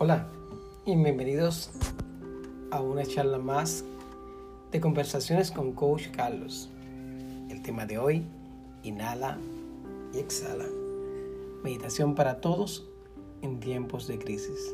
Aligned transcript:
Hola 0.00 0.28
y 0.86 0.94
bienvenidos 0.94 1.72
a 2.70 2.80
una 2.80 3.04
charla 3.04 3.38
más 3.38 3.84
de 4.70 4.80
conversaciones 4.80 5.50
con 5.50 5.72
Coach 5.72 6.12
Carlos. 6.12 6.70
El 7.50 7.62
tema 7.62 7.84
de 7.84 7.98
hoy, 7.98 8.24
inhala 8.84 9.38
y 10.14 10.18
exhala. 10.18 10.66
Meditación 11.64 12.14
para 12.14 12.40
todos 12.40 12.88
en 13.42 13.58
tiempos 13.58 14.06
de 14.06 14.20
crisis. 14.20 14.72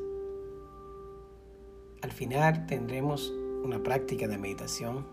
Al 2.03 2.13
final 2.13 2.67
tendremos 2.67 3.33
una 3.65 3.83
práctica 3.83 4.29
de 4.29 4.37
meditación 4.37 5.07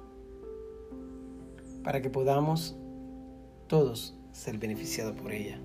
para 1.86 2.02
que 2.02 2.10
podamos 2.10 2.76
todos 3.68 4.14
ser 4.34 4.58
beneficiados 4.58 5.16
por 5.16 5.32
ella. 5.32 5.58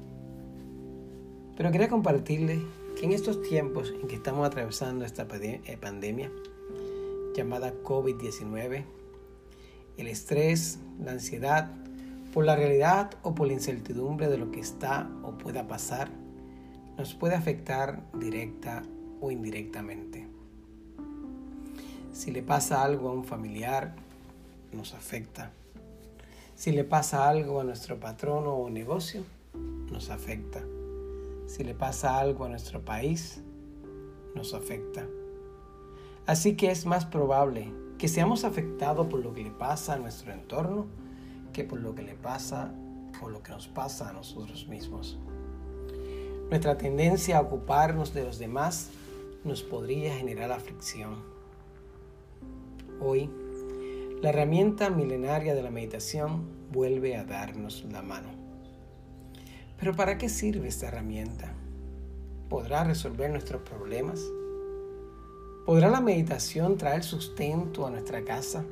Pero 1.56 1.72
quería 1.72 1.88
compartirles 1.88 2.60
que 2.96 3.04
en 3.04 3.12
estos 3.12 3.42
tiempos 3.42 3.92
en 4.00 4.08
que 4.08 4.16
estamos 4.16 4.46
atravesando 4.46 5.04
esta 5.04 5.26
eh, 5.30 5.78
pandemia 5.78 6.32
llamada 7.34 7.74
COVID-19, 7.84 8.84
el 9.98 10.06
estrés, 10.06 10.78
la 10.98 11.12
ansiedad, 11.12 11.70
por 12.32 12.46
la 12.46 12.56
realidad 12.56 13.10
o 13.22 13.34
por 13.34 13.48
la 13.48 13.52
incertidumbre 13.52 14.28
de 14.28 14.38
lo 14.38 14.50
que 14.50 14.60
está 14.60 15.10
o 15.22 15.32
pueda 15.32 15.68
pasar, 15.68 16.10
nos 16.96 17.14
puede 17.14 17.34
afectar 17.34 18.02
directa 18.14 18.82
o 19.20 19.30
indirectamente. 19.30 20.26
Si 22.12 22.30
le 22.30 22.42
pasa 22.42 22.82
algo 22.82 23.10
a 23.10 23.12
un 23.12 23.24
familiar, 23.24 23.94
nos 24.72 24.94
afecta. 24.94 25.50
Si 26.54 26.72
le 26.72 26.84
pasa 26.84 27.28
algo 27.28 27.60
a 27.60 27.64
nuestro 27.64 28.00
patrono 28.00 28.54
o 28.54 28.70
negocio, 28.70 29.22
nos 29.92 30.08
afecta 30.08 30.62
si 31.46 31.64
le 31.64 31.74
pasa 31.74 32.18
algo 32.18 32.44
a 32.44 32.48
nuestro 32.48 32.84
país, 32.84 33.42
nos 34.34 34.54
afecta. 34.54 35.06
Así 36.26 36.56
que 36.56 36.70
es 36.70 36.86
más 36.86 37.06
probable 37.06 37.72
que 37.98 38.08
seamos 38.08 38.44
afectados 38.44 39.06
por 39.06 39.20
lo 39.20 39.32
que 39.32 39.44
le 39.44 39.50
pasa 39.50 39.94
a 39.94 39.98
nuestro 39.98 40.32
entorno 40.32 40.86
que 41.52 41.64
por 41.64 41.80
lo 41.80 41.94
que 41.94 42.02
le 42.02 42.14
pasa 42.14 42.74
o 43.22 43.30
lo 43.30 43.42
que 43.42 43.52
nos 43.52 43.66
pasa 43.68 44.10
a 44.10 44.12
nosotros 44.12 44.68
mismos. 44.68 45.18
Nuestra 46.50 46.76
tendencia 46.76 47.38
a 47.38 47.40
ocuparnos 47.40 48.12
de 48.12 48.24
los 48.24 48.38
demás 48.38 48.90
nos 49.42 49.62
podría 49.62 50.14
generar 50.14 50.52
aflicción. 50.52 51.14
Hoy, 53.00 53.30
la 54.20 54.30
herramienta 54.30 54.90
milenaria 54.90 55.54
de 55.54 55.62
la 55.62 55.70
meditación 55.70 56.44
vuelve 56.72 57.16
a 57.16 57.24
darnos 57.24 57.84
la 57.90 58.02
mano. 58.02 58.35
Pero 59.78 59.94
¿para 59.94 60.16
qué 60.16 60.28
sirve 60.28 60.68
esta 60.68 60.88
herramienta? 60.88 61.52
¿Podrá 62.48 62.84
resolver 62.84 63.30
nuestros 63.30 63.62
problemas? 63.62 64.20
¿Podrá 65.66 65.90
la 65.90 66.00
meditación 66.00 66.78
traer 66.78 67.02
sustento 67.02 67.86
a 67.86 67.90
nuestra 67.90 68.24
casa? 68.24 68.64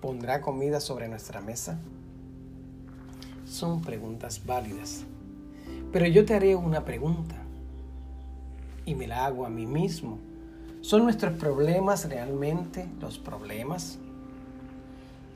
¿Pondrá 0.00 0.40
comida 0.40 0.80
sobre 0.80 1.08
nuestra 1.08 1.40
mesa? 1.40 1.78
Son 3.44 3.82
preguntas 3.82 4.46
válidas. 4.46 5.04
Pero 5.92 6.06
yo 6.06 6.24
te 6.24 6.34
haré 6.34 6.56
una 6.56 6.84
pregunta 6.84 7.36
y 8.84 8.94
me 8.94 9.06
la 9.06 9.26
hago 9.26 9.44
a 9.44 9.50
mí 9.50 9.66
mismo. 9.66 10.18
¿Son 10.80 11.02
nuestros 11.02 11.34
problemas 11.34 12.08
realmente 12.08 12.86
los 13.00 13.18
problemas? 13.18 13.98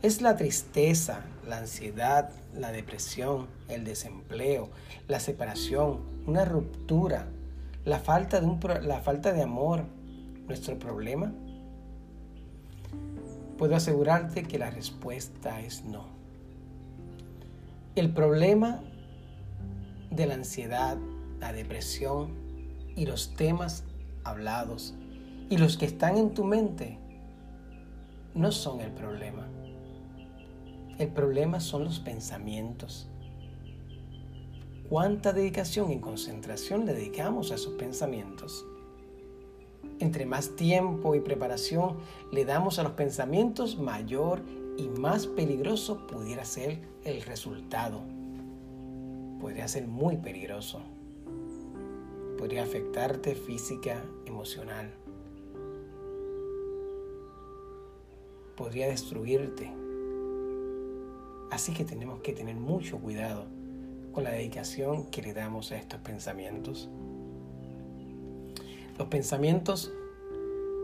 Es 0.02 0.22
la 0.22 0.36
tristeza, 0.36 1.24
la 1.50 1.58
ansiedad, 1.58 2.30
la 2.54 2.72
depresión, 2.72 3.48
el 3.68 3.84
desempleo, 3.84 4.70
la 5.08 5.20
separación, 5.20 6.00
una 6.26 6.44
ruptura, 6.44 7.26
la 7.84 7.98
falta 7.98 8.40
de, 8.40 8.46
un, 8.46 8.60
la 8.82 9.00
falta 9.00 9.32
de 9.32 9.42
amor 9.42 9.84
nuestro 10.46 10.78
problema? 10.78 11.32
Puedo 13.58 13.76
asegurarte 13.76 14.44
que 14.44 14.58
la 14.58 14.70
respuesta 14.70 15.60
es 15.60 15.84
no. 15.84 16.04
El 17.94 18.10
problema 18.10 18.80
de 20.10 20.26
la 20.26 20.34
ansiedad, 20.34 20.96
la 21.40 21.52
depresión 21.52 22.30
y 22.96 23.06
los 23.06 23.34
temas 23.34 23.84
hablados 24.24 24.94
y 25.50 25.58
los 25.58 25.76
que 25.76 25.86
están 25.86 26.16
en 26.16 26.32
tu 26.32 26.44
mente 26.44 26.98
no 28.34 28.52
son 28.52 28.80
el 28.80 28.92
problema. 28.92 29.46
El 31.00 31.08
problema 31.08 31.60
son 31.60 31.84
los 31.84 31.98
pensamientos. 31.98 33.08
¿Cuánta 34.90 35.32
dedicación 35.32 35.90
y 35.92 35.98
concentración 35.98 36.84
le 36.84 36.92
dedicamos 36.92 37.50
a 37.50 37.54
esos 37.54 37.72
pensamientos? 37.76 38.66
Entre 39.98 40.26
más 40.26 40.56
tiempo 40.56 41.14
y 41.14 41.20
preparación 41.20 41.96
le 42.30 42.44
damos 42.44 42.78
a 42.78 42.82
los 42.82 42.92
pensamientos, 42.92 43.78
mayor 43.78 44.42
y 44.76 44.90
más 44.90 45.26
peligroso 45.26 46.06
pudiera 46.06 46.44
ser 46.44 46.82
el 47.04 47.22
resultado. 47.22 48.02
Podría 49.40 49.68
ser 49.68 49.88
muy 49.88 50.18
peligroso. 50.18 50.82
Podría 52.36 52.62
afectarte 52.62 53.34
física, 53.34 54.04
emocional. 54.26 54.92
Podría 58.54 58.88
destruirte 58.88 59.79
Así 61.50 61.72
que 61.72 61.84
tenemos 61.84 62.20
que 62.20 62.32
tener 62.32 62.56
mucho 62.56 62.98
cuidado 62.98 63.44
con 64.12 64.24
la 64.24 64.30
dedicación 64.30 65.06
que 65.06 65.22
le 65.22 65.34
damos 65.34 65.72
a 65.72 65.76
estos 65.76 66.00
pensamientos. 66.00 66.88
Los 68.98 69.08
pensamientos 69.08 69.92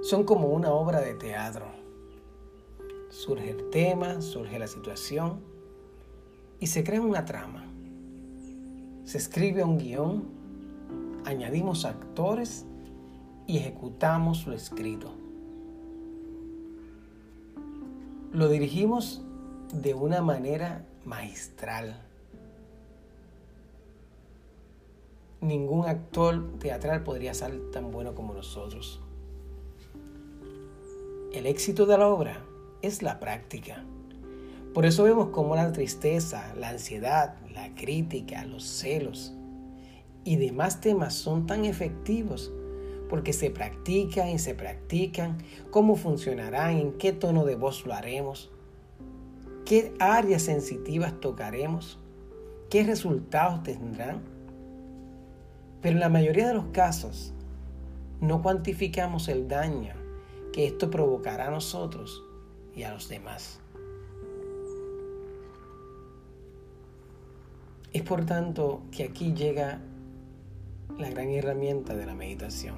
son 0.03 0.25
como 0.25 0.49
una 0.49 0.71
obra 0.73 1.01
de 1.01 1.15
teatro. 1.15 1.67
Surge 3.11 3.51
el 3.51 3.71
tema, 3.71 4.21
surge 4.21 4.59
la 4.59 4.67
situación 4.67 5.41
y 6.61 6.67
se 6.67 6.83
crea 6.83 7.01
una 7.01 7.25
trama. 7.25 7.65
Se 9.05 9.19
escribe 9.19 9.63
un 9.63 9.79
guion, 9.79 10.25
añadimos 11.25 11.85
actores 11.85 12.65
y 13.47 13.59
ejecutamos 13.59 14.47
lo 14.47 14.55
escrito. 14.55 15.13
Lo 18.33 18.49
dirigimos 18.49 19.26
de 19.73 19.95
una 19.95 20.23
manera 20.23 20.85
magistral. 21.05 22.03
Ningún 25.41 25.87
actor 25.87 26.59
teatral 26.59 27.03
podría 27.03 27.35
ser 27.35 27.71
tan 27.71 27.91
bueno 27.91 28.15
como 28.15 28.35
nosotros. 28.35 29.01
El 31.33 31.47
éxito 31.47 31.87
de 31.87 31.99
la 31.99 32.09
obra 32.09 32.43
es 32.83 33.03
la 33.03 33.21
práctica. 33.21 33.85
Por 34.73 34.87
eso 34.87 35.05
vemos 35.05 35.29
cómo 35.29 35.57
la 35.57 35.73
tristeza, 35.73 36.55
la 36.57 36.71
ansiedad, 36.71 37.37
la 37.53 37.75
crítica, 37.75 38.45
los 38.45 38.65
celos 38.65 39.33
y 40.25 40.37
demás 40.37 40.81
temas 40.81 41.15
son 41.15 41.47
tan 41.47 41.65
efectivos 41.65 42.53
porque 43.09 43.33
se 43.33 43.51
practican 43.51 44.29
y 44.29 44.39
se 44.39 44.55
practican, 44.55 45.39
cómo 45.71 45.97
funcionarán, 45.97 46.77
en 46.77 46.93
qué 46.93 47.13
tono 47.13 47.45
de 47.45 47.55
voz 47.55 47.87
lo 47.87 47.95
haremos, 47.95 48.51
¿Qué 49.67 49.93
áreas 49.99 50.43
sensitivas 50.43 51.21
tocaremos? 51.21 51.99
¿Qué 52.71 52.85
resultados 52.85 53.65
tendrán? 53.65 54.23
Pero 55.83 55.95
en 55.97 56.01
la 56.01 56.09
mayoría 56.09 56.47
de 56.47 56.55
los 56.55 56.67
casos 56.67 57.33
no 58.21 58.43
cuantificamos 58.43 59.27
el 59.27 59.49
daño 59.49 59.95
que 60.53 60.69
esto 60.69 60.89
provocará 60.89 61.49
a 61.49 61.51
nosotros 61.51 62.23
y 62.77 62.85
a 62.85 62.93
los 62.93 63.09
demás. 63.09 63.59
Es 67.93 68.03
por 68.03 68.25
tanto 68.25 68.83
que 68.93 69.03
aquí 69.03 69.35
llega 69.35 69.81
la 70.97 71.11
gran 71.11 71.31
herramienta 71.31 71.97
de 71.97 72.07
la 72.07 72.15
meditación. 72.15 72.77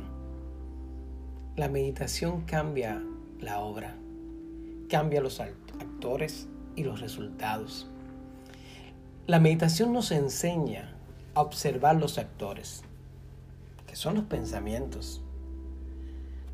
La 1.55 1.69
meditación 1.69 2.47
cambia 2.47 3.05
la 3.41 3.61
obra, 3.61 3.95
cambia 4.89 5.21
los 5.21 5.39
actores, 5.39 6.49
y 6.79 6.85
los 6.85 7.01
resultados. 7.01 7.87
La 9.27 9.41
meditación 9.41 9.93
nos 9.93 10.11
enseña 10.13 10.95
a 11.35 11.43
observar 11.43 11.97
los 11.97 12.19
actores, 12.19 12.83
que 13.87 13.97
son 13.97 14.15
los 14.15 14.25
pensamientos. 14.25 15.23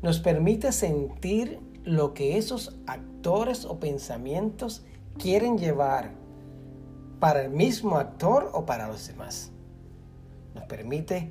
Nos 0.01 0.19
permite 0.19 0.71
sentir 0.71 1.59
lo 1.83 2.13
que 2.13 2.37
esos 2.37 2.75
actores 2.87 3.65
o 3.65 3.79
pensamientos 3.79 4.83
quieren 5.17 5.57
llevar 5.57 6.11
para 7.19 7.43
el 7.43 7.51
mismo 7.51 7.97
actor 7.97 8.49
o 8.53 8.65
para 8.65 8.87
los 8.87 9.07
demás. 9.07 9.51
Nos 10.53 10.65
permite 10.65 11.29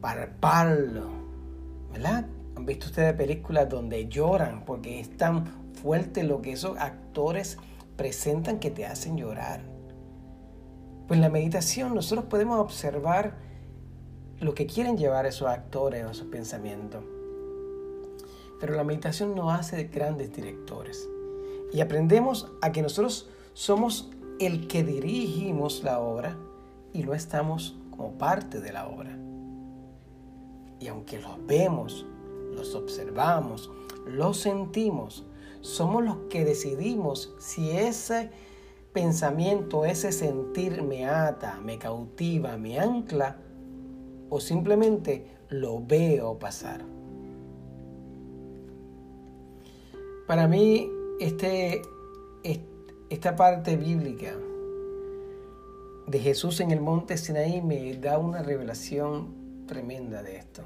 palparlo, 0.00 1.08
¿verdad? 1.92 2.26
¿Han 2.56 2.66
visto 2.66 2.86
ustedes 2.86 3.14
películas 3.14 3.68
donde 3.68 4.06
lloran 4.08 4.64
porque 4.64 5.00
es 5.00 5.16
tan 5.16 5.46
fuerte 5.74 6.22
lo 6.22 6.42
que 6.42 6.52
esos 6.52 6.76
actores 6.78 7.58
presentan 7.96 8.58
que 8.58 8.70
te 8.70 8.86
hacen 8.86 9.16
llorar. 9.16 9.62
Pues 11.06 11.18
en 11.18 11.22
la 11.22 11.28
meditación 11.28 11.94
nosotros 11.94 12.26
podemos 12.26 12.58
observar 12.58 13.36
lo 14.40 14.54
que 14.54 14.66
quieren 14.66 14.96
llevar 14.96 15.26
esos 15.26 15.48
actores 15.48 16.04
o 16.04 16.10
esos 16.10 16.26
pensamientos. 16.26 17.04
Pero 18.60 18.74
la 18.74 18.84
meditación 18.84 19.34
no 19.34 19.50
hace 19.50 19.84
grandes 19.84 20.32
directores. 20.32 21.08
Y 21.72 21.80
aprendemos 21.80 22.50
a 22.60 22.72
que 22.72 22.82
nosotros 22.82 23.28
somos 23.54 24.10
el 24.38 24.66
que 24.68 24.82
dirigimos 24.82 25.82
la 25.84 26.00
obra 26.00 26.36
y 26.92 27.02
no 27.02 27.14
estamos 27.14 27.76
como 27.90 28.18
parte 28.18 28.60
de 28.60 28.72
la 28.72 28.88
obra. 28.88 29.16
Y 30.80 30.88
aunque 30.88 31.20
los 31.20 31.44
vemos, 31.46 32.06
los 32.52 32.74
observamos, 32.74 33.70
los 34.06 34.38
sentimos, 34.38 35.24
somos 35.62 36.04
los 36.04 36.16
que 36.28 36.44
decidimos 36.44 37.34
si 37.38 37.70
ese 37.70 38.30
pensamiento, 38.92 39.86
ese 39.86 40.12
sentir 40.12 40.82
me 40.82 41.06
ata, 41.06 41.58
me 41.64 41.78
cautiva, 41.78 42.58
me 42.58 42.78
ancla 42.78 43.38
o 44.28 44.40
simplemente 44.40 45.26
lo 45.48 45.80
veo 45.80 46.38
pasar. 46.38 46.84
Para 50.26 50.46
mí, 50.46 50.90
este, 51.20 51.82
esta 53.08 53.36
parte 53.36 53.76
bíblica 53.76 54.34
de 56.06 56.18
Jesús 56.18 56.60
en 56.60 56.70
el 56.70 56.80
monte 56.80 57.16
Sinaí 57.16 57.62
me 57.62 57.94
da 57.94 58.18
una 58.18 58.42
revelación 58.42 59.64
tremenda 59.66 60.22
de 60.22 60.36
esto. 60.36 60.62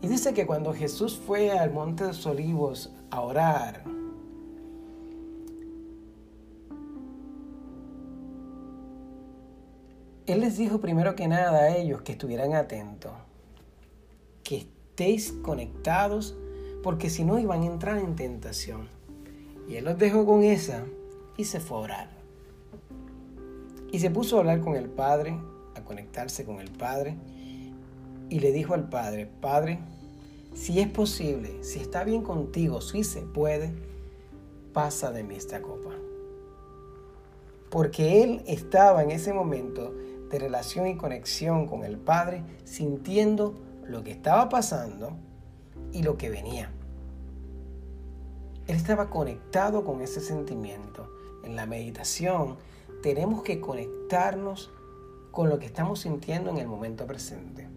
Y 0.00 0.08
dice 0.08 0.34
que 0.34 0.46
cuando 0.46 0.72
Jesús 0.72 1.20
fue 1.26 1.50
al 1.50 1.72
monte 1.72 2.04
de 2.04 2.08
los 2.08 2.26
olivos 2.26 2.92
a 3.12 3.20
orar, 3.20 3.84
Él 10.26 10.40
les 10.40 10.56
dijo 10.56 10.80
primero 10.80 11.14
que 11.14 11.28
nada 11.28 11.64
a 11.64 11.76
ellos 11.76 12.00
que 12.00 12.12
estuvieran 12.12 12.54
atentos, 12.54 13.12
que 14.42 14.56
estéis 14.58 15.32
conectados, 15.42 16.34
porque 16.82 17.10
si 17.10 17.22
no 17.22 17.38
iban 17.38 17.62
a 17.62 17.66
entrar 17.66 17.98
en 17.98 18.16
tentación. 18.16 18.88
Y 19.68 19.76
Él 19.76 19.84
los 19.84 19.98
dejó 19.98 20.24
con 20.24 20.42
esa 20.42 20.84
y 21.36 21.44
se 21.44 21.60
fue 21.60 21.76
a 21.76 21.80
orar. 21.80 22.10
Y 23.90 23.98
se 23.98 24.10
puso 24.10 24.36
a 24.36 24.40
hablar 24.40 24.60
con 24.60 24.74
el 24.74 24.88
Padre, 24.88 25.38
a 25.74 25.82
conectarse 25.82 26.46
con 26.46 26.60
el 26.60 26.70
Padre, 26.70 27.16
y 28.30 28.40
le 28.40 28.52
dijo 28.52 28.72
al 28.72 28.88
Padre, 28.88 29.26
Padre, 29.26 29.80
si 30.54 30.80
es 30.80 30.88
posible, 30.88 31.62
si 31.62 31.80
está 31.80 32.04
bien 32.04 32.22
contigo, 32.22 32.80
si 32.80 33.04
se 33.04 33.22
puede, 33.22 33.72
pasa 34.72 35.10
de 35.10 35.22
mí 35.22 35.34
esta 35.34 35.62
copa. 35.62 35.90
Porque 37.70 38.22
él 38.22 38.42
estaba 38.46 39.02
en 39.02 39.10
ese 39.10 39.32
momento 39.32 39.94
de 40.30 40.38
relación 40.38 40.86
y 40.86 40.96
conexión 40.96 41.66
con 41.66 41.84
el 41.84 41.98
Padre, 41.98 42.42
sintiendo 42.64 43.54
lo 43.84 44.02
que 44.02 44.10
estaba 44.10 44.48
pasando 44.48 45.16
y 45.92 46.02
lo 46.02 46.16
que 46.16 46.30
venía. 46.30 46.70
Él 48.66 48.76
estaba 48.76 49.10
conectado 49.10 49.84
con 49.84 50.00
ese 50.00 50.20
sentimiento. 50.20 51.10
En 51.44 51.56
la 51.56 51.66
meditación 51.66 52.56
tenemos 53.02 53.42
que 53.42 53.60
conectarnos 53.60 54.70
con 55.30 55.48
lo 55.48 55.58
que 55.58 55.66
estamos 55.66 56.00
sintiendo 56.00 56.50
en 56.50 56.58
el 56.58 56.68
momento 56.68 57.06
presente. 57.06 57.71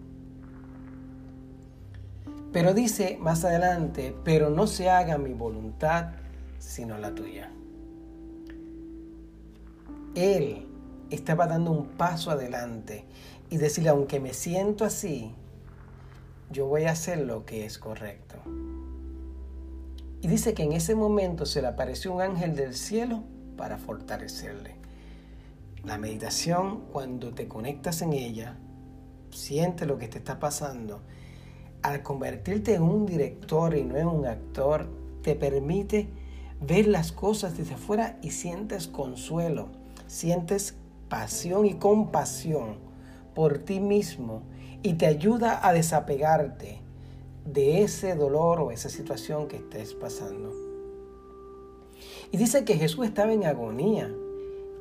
Pero 2.55 2.73
dice 2.73 3.17
más 3.19 3.43
adelante, 3.43 4.15
pero 4.23 4.49
no 4.49 4.65
se 4.65 4.89
haga 4.89 5.17
mi 5.17 5.33
voluntad 5.33 6.13
sino 6.57 6.97
la 6.97 7.13
tuya. 7.13 7.51
Él 10.15 10.65
estaba 11.09 11.47
dando 11.47 11.71
un 11.71 11.85
paso 11.85 12.31
adelante 12.31 13.03
y 13.49 13.57
decirle, 13.57 13.89
aunque 13.89 14.21
me 14.21 14.33
siento 14.33 14.85
así, 14.85 15.35
yo 16.49 16.67
voy 16.67 16.85
a 16.85 16.91
hacer 16.91 17.19
lo 17.25 17.45
que 17.45 17.65
es 17.65 17.77
correcto. 17.77 18.37
Y 20.21 20.29
dice 20.29 20.53
que 20.53 20.63
en 20.63 20.71
ese 20.71 20.95
momento 20.95 21.45
se 21.45 21.61
le 21.61 21.67
apareció 21.67 22.13
un 22.13 22.21
ángel 22.21 22.55
del 22.55 22.73
cielo 22.73 23.25
para 23.57 23.77
fortalecerle. 23.77 24.75
La 25.83 25.97
meditación, 25.97 26.85
cuando 26.93 27.33
te 27.33 27.49
conectas 27.49 28.01
en 28.01 28.13
ella, 28.13 28.55
siente 29.29 29.85
lo 29.85 29.97
que 29.97 30.07
te 30.07 30.19
está 30.19 30.39
pasando, 30.39 31.01
al 31.85 32.01
convertirte 32.01 32.73
en 32.73 32.81
un 32.81 33.05
director 33.05 33.75
y 33.75 33.83
no 33.83 33.95
en 33.95 34.07
un 34.07 34.25
actor, 34.25 34.87
te 35.21 35.35
permite 35.35 36.09
ver 36.59 36.87
las 36.87 37.11
cosas 37.11 37.57
desde 37.57 37.75
afuera 37.75 38.17
y 38.23 38.31
sientes 38.31 38.87
consuelo, 38.87 39.67
sientes 40.07 40.75
pasión 41.09 41.67
y 41.67 41.75
compasión 41.75 42.77
por 43.35 43.59
ti 43.59 43.79
mismo 43.79 44.41
y 44.81 44.93
te 44.93 45.05
ayuda 45.05 45.67
a 45.67 45.73
desapegarte 45.73 46.81
de 47.45 47.83
ese 47.83 48.15
dolor 48.15 48.61
o 48.61 48.71
esa 48.71 48.89
situación 48.89 49.47
que 49.47 49.57
estés 49.57 49.93
pasando. 49.93 50.51
Y 52.31 52.37
dice 52.37 52.65
que 52.65 52.77
Jesús 52.77 53.05
estaba 53.05 53.31
en 53.31 53.45
agonía 53.45 54.11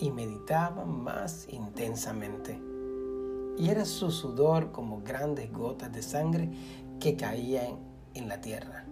y 0.01 0.11
meditaba 0.11 0.87
más 0.87 1.47
intensamente. 1.51 2.59
Y 3.57 3.69
era 3.69 3.85
su 3.85 4.11
sudor 4.11 4.73
como 4.73 5.03
grandes 5.03 5.53
gotas 5.53 5.93
de 5.93 6.03
sangre 6.03 6.51
que 7.05 7.17
caían 7.17 7.77
en 8.15 8.29
la 8.29 8.41
tierra. 8.41 8.87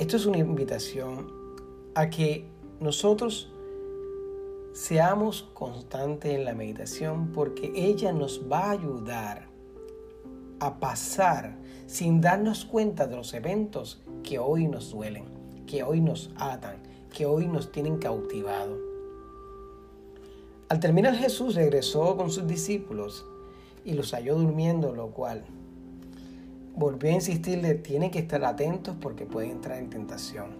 Esto 0.00 0.16
es 0.16 0.26
una 0.26 0.38
invitación 0.38 1.30
a 1.94 2.10
que 2.10 2.48
nosotros 2.80 3.52
Seamos 4.72 5.48
constantes 5.52 6.32
en 6.32 6.44
la 6.44 6.54
meditación 6.54 7.32
porque 7.32 7.72
ella 7.74 8.12
nos 8.12 8.42
va 8.50 8.66
a 8.66 8.70
ayudar 8.70 9.48
a 10.60 10.78
pasar 10.78 11.56
sin 11.88 12.20
darnos 12.20 12.64
cuenta 12.64 13.08
de 13.08 13.16
los 13.16 13.34
eventos 13.34 14.00
que 14.22 14.38
hoy 14.38 14.68
nos 14.68 14.92
duelen, 14.92 15.24
que 15.66 15.82
hoy 15.82 16.00
nos 16.00 16.30
atan, 16.36 16.76
que 17.12 17.26
hoy 17.26 17.48
nos 17.48 17.72
tienen 17.72 17.98
cautivado. 17.98 18.78
Al 20.68 20.78
terminar 20.78 21.16
Jesús 21.16 21.56
regresó 21.56 22.16
con 22.16 22.30
sus 22.30 22.46
discípulos 22.46 23.26
y 23.84 23.94
los 23.94 24.12
halló 24.12 24.36
durmiendo, 24.36 24.94
lo 24.94 25.08
cual 25.10 25.44
volvió 26.80 27.10
a 27.10 27.12
insistirle, 27.12 27.74
tienen 27.74 28.10
que 28.10 28.20
estar 28.20 28.42
atentos 28.42 28.96
porque 28.98 29.26
pueden 29.26 29.50
entrar 29.50 29.76
en 29.76 29.90
tentación. 29.90 30.56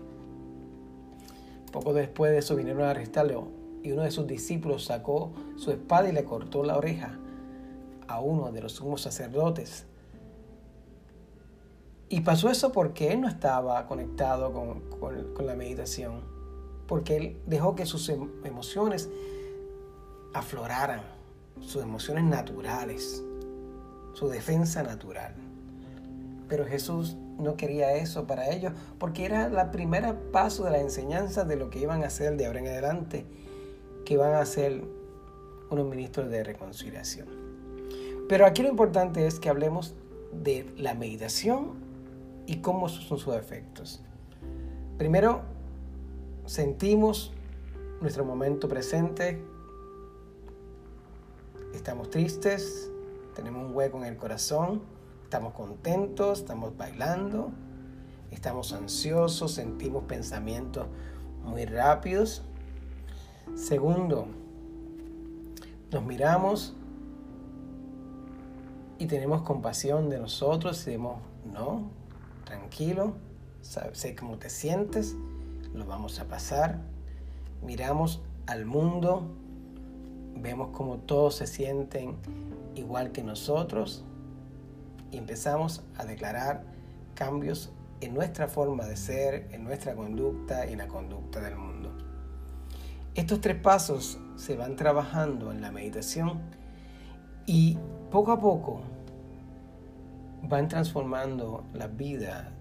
Poco 1.72 1.94
después 1.94 2.30
de 2.30 2.38
eso 2.38 2.56
vinieron 2.56 2.82
a 2.82 2.90
arrestarle 2.90 3.38
y 3.82 3.92
uno 3.92 4.02
de 4.02 4.10
sus 4.10 4.26
discípulos 4.26 4.84
sacó 4.84 5.32
su 5.56 5.70
espada 5.70 6.10
y 6.10 6.12
le 6.12 6.24
cortó 6.24 6.62
la 6.62 6.76
oreja 6.76 7.18
a 8.06 8.20
uno 8.20 8.52
de 8.52 8.60
los 8.60 8.72
sumos 8.72 9.00
sacerdotes. 9.00 9.86
Y 12.10 12.20
pasó 12.20 12.50
eso 12.50 12.70
porque 12.70 13.12
él 13.12 13.22
no 13.22 13.28
estaba 13.28 13.86
conectado 13.86 14.52
con, 14.52 15.46
la 15.46 15.54
meditación, 15.54 16.20
porque 16.86 17.16
él 17.16 17.40
dejó 17.46 17.74
que 17.74 17.86
sus 17.86 18.06
em, 18.10 18.28
emociones 18.44 19.08
afloraran, 20.34 21.00
sus 21.60 21.82
emociones 21.82 22.24
naturales, 22.24 23.24
su 24.12 24.28
defensa 24.28 24.82
natural. 24.82 25.49
Pero 26.50 26.66
Jesús 26.66 27.16
no 27.38 27.56
quería 27.56 27.94
eso 27.94 28.26
para 28.26 28.50
ellos, 28.50 28.72
porque 28.98 29.24
era 29.24 29.48
la 29.48 29.70
primera 29.70 30.18
paso 30.32 30.64
de 30.64 30.72
la 30.72 30.80
enseñanza 30.80 31.44
de 31.44 31.56
lo 31.56 31.70
que 31.70 31.78
iban 31.78 32.02
a 32.02 32.08
hacer 32.08 32.36
de 32.36 32.44
ahora 32.44 32.58
en 32.58 32.66
adelante 32.66 33.24
que 34.04 34.16
van 34.16 34.34
a 34.34 34.44
ser 34.44 34.82
unos 35.70 35.86
ministros 35.86 36.28
de 36.28 36.42
reconciliación. 36.42 37.28
Pero 38.28 38.44
aquí 38.44 38.62
lo 38.62 38.68
importante 38.68 39.26
es 39.26 39.38
que 39.38 39.48
hablemos 39.48 39.94
de 40.32 40.68
la 40.76 40.94
meditación 40.94 41.74
y 42.46 42.56
cómo 42.56 42.88
son 42.88 43.18
sus 43.18 43.34
efectos. 43.34 44.02
Primero, 44.98 45.42
sentimos 46.46 47.32
nuestro 48.00 48.24
momento 48.24 48.68
presente, 48.68 49.40
estamos 51.74 52.10
tristes, 52.10 52.90
tenemos 53.36 53.68
un 53.68 53.76
hueco 53.76 53.98
en 53.98 54.04
el 54.04 54.16
corazón, 54.16 54.82
estamos 55.30 55.52
contentos, 55.52 56.40
estamos 56.40 56.76
bailando, 56.76 57.52
estamos 58.32 58.72
ansiosos, 58.72 59.52
sentimos 59.52 60.02
pensamientos 60.02 60.88
muy 61.44 61.66
rápidos, 61.66 62.42
Segundo, 63.54 64.26
nos 65.92 66.04
miramos 66.04 66.74
y 68.98 69.06
tenemos 69.06 69.42
compasión 69.42 70.10
de 70.10 70.18
nosotros 70.18 70.82
y 70.82 70.90
decimos, 70.90 71.18
no, 71.44 71.92
tranquilo, 72.44 73.14
sé 73.60 74.16
cómo 74.16 74.36
te 74.36 74.50
sientes, 74.50 75.14
lo 75.72 75.86
vamos 75.86 76.18
a 76.18 76.26
pasar. 76.26 76.80
Miramos 77.62 78.20
al 78.48 78.66
mundo, 78.66 79.30
vemos 80.34 80.70
cómo 80.72 80.96
todos 80.96 81.36
se 81.36 81.46
sienten 81.46 82.16
igual 82.74 83.12
que 83.12 83.22
nosotros 83.22 84.04
y 85.10 85.18
empezamos 85.18 85.82
a 85.96 86.04
declarar 86.04 86.64
cambios 87.14 87.72
en 88.00 88.14
nuestra 88.14 88.48
forma 88.48 88.86
de 88.86 88.96
ser, 88.96 89.48
en 89.52 89.64
nuestra 89.64 89.94
conducta 89.94 90.66
y 90.66 90.72
en 90.72 90.78
la 90.78 90.88
conducta 90.88 91.40
del 91.40 91.56
mundo. 91.56 91.92
Estos 93.14 93.40
tres 93.40 93.56
pasos 93.56 94.18
se 94.36 94.56
van 94.56 94.76
trabajando 94.76 95.50
en 95.50 95.60
la 95.60 95.72
meditación 95.72 96.40
Y 97.44 97.76
poco 98.10 98.32
a 98.32 98.40
poco 98.40 98.82
van 100.42 100.68
transformando 100.68 101.64
la 101.74 101.88
vida 101.88 102.52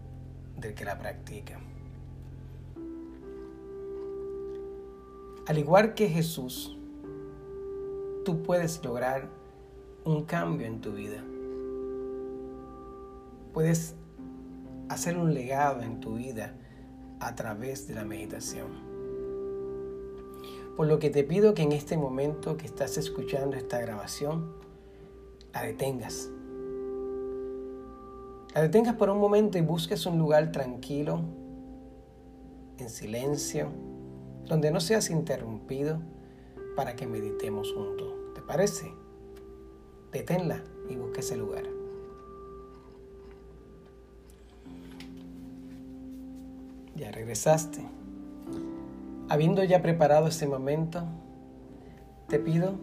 del 0.58 0.74
que 0.74 0.86
la 0.86 0.98
practica. 0.98 1.60
Al 5.48 5.58
igual 5.58 5.94
que 5.94 6.10
Jesús, 6.10 6.78
tú 8.26 8.44
puedes 8.44 8.84
lograr 8.84 9.30
un 10.04 10.26
cambio 10.26 10.68
en 10.68 10.82
tu 10.82 10.92
vida. 10.92 11.24
Puedes 13.60 13.94
hacer 14.88 15.18
un 15.18 15.34
legado 15.34 15.82
en 15.82 16.00
tu 16.00 16.16
vida 16.16 16.56
a 17.20 17.36
través 17.36 17.90
de 17.90 17.94
la 17.94 18.06
meditación. 18.06 18.68
Por 20.78 20.88
lo 20.88 20.98
que 20.98 21.10
te 21.10 21.26
pido 21.26 21.54
que 21.54 21.64
en 21.64 21.74
este 21.74 21.98
momento 21.98 22.56
que 22.56 22.66
estás 22.66 22.98
escuchando 22.98 23.58
esta 23.58 23.82
grabación, 23.82 24.54
la 25.54 25.64
detengas. 25.64 26.30
La 28.56 28.62
detengas 28.62 28.96
por 28.96 29.10
un 29.10 29.20
momento 29.20 29.58
y 29.58 29.62
busques 29.62 30.06
un 30.06 30.18
lugar 30.18 30.54
tranquilo, 30.54 31.20
en 32.78 32.90
silencio, 32.90 33.68
donde 34.46 34.72
no 34.72 34.80
seas 34.80 35.10
interrumpido 35.10 36.00
para 36.78 36.96
que 36.96 37.08
meditemos 37.08 37.74
juntos. 37.74 38.08
¿Te 38.36 38.42
parece? 38.42 38.94
Deténla 40.14 40.64
y 40.88 40.96
busca 40.96 41.20
ese 41.20 41.36
lugar. 41.36 41.79
Ya 47.00 47.12
regresaste. 47.12 47.80
Habiendo 49.30 49.64
ya 49.64 49.82
preparado 49.82 50.28
ese 50.28 50.48
momento, 50.48 51.06
te 52.28 52.40
pido 52.40 52.74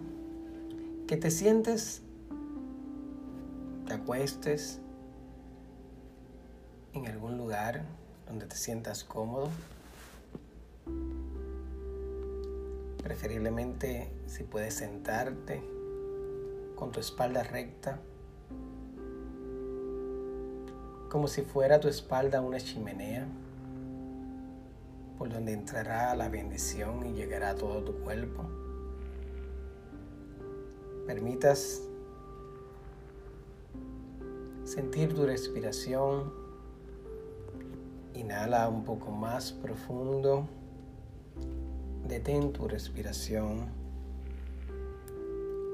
que 1.06 1.18
te 1.18 1.30
sientes, 1.30 2.00
te 3.86 3.92
acuestes 3.92 4.80
en 6.94 7.06
algún 7.08 7.36
lugar 7.36 7.84
donde 8.26 8.46
te 8.46 8.56
sientas 8.56 9.04
cómodo. 9.04 9.50
Preferiblemente 13.02 14.10
si 14.26 14.44
puedes 14.44 14.72
sentarte 14.72 15.62
con 16.74 16.90
tu 16.90 17.00
espalda 17.00 17.42
recta, 17.42 18.00
como 21.10 21.28
si 21.28 21.42
fuera 21.42 21.80
tu 21.80 21.88
espalda 21.88 22.40
una 22.40 22.58
chimenea 22.58 23.28
por 25.18 25.28
donde 25.28 25.52
entrará 25.52 26.14
la 26.14 26.28
bendición 26.28 27.06
y 27.06 27.12
llegará 27.12 27.50
a 27.50 27.54
todo 27.54 27.82
tu 27.82 27.94
cuerpo. 28.00 28.44
Permitas 31.06 31.82
sentir 34.64 35.14
tu 35.14 35.24
respiración. 35.24 36.32
Inhala 38.14 38.68
un 38.68 38.84
poco 38.84 39.10
más 39.10 39.52
profundo. 39.52 40.48
Detén 42.06 42.52
tu 42.52 42.68
respiración 42.68 43.68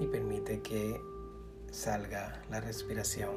y 0.00 0.06
permite 0.06 0.61
que 0.61 1.00
salga 1.70 2.42
la 2.50 2.61
respiración. 2.61 3.30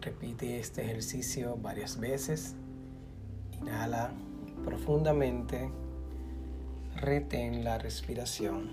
Repite 0.00 0.58
este 0.58 0.82
ejercicio 0.82 1.56
varias 1.60 1.98
veces 1.98 2.54
Inhala 3.64 4.10
profundamente, 4.62 5.70
retén 6.96 7.64
la 7.64 7.78
respiración. 7.78 8.70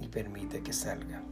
Y 0.00 0.08
permite 0.08 0.62
que 0.62 0.72
salga. 0.72 1.22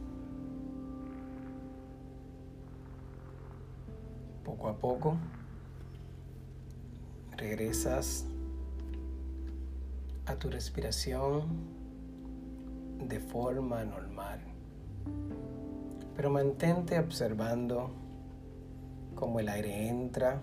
Poco 4.45 4.69
a 4.69 4.77
poco 4.77 5.17
regresas 7.35 8.25
a 10.25 10.35
tu 10.35 10.49
respiración 10.49 11.43
de 13.07 13.19
forma 13.19 13.83
normal, 13.83 14.39
pero 16.15 16.29
mantente 16.29 16.97
observando 16.97 17.91
cómo 19.15 19.41
el 19.41 19.49
aire 19.49 19.89
entra 19.89 20.41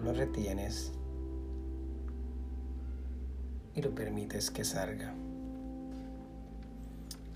lo 0.00 0.12
retienes 0.12 0.92
y 3.74 3.82
lo 3.82 3.94
permites 3.94 4.50
que 4.50 4.64
salga. 4.64 5.14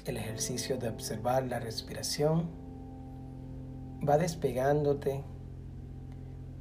El 0.04 0.16
ejercicio 0.16 0.78
de 0.78 0.88
observar 0.88 1.46
la 1.46 1.58
respiración 1.58 2.48
va 4.06 4.18
despegándote 4.18 5.24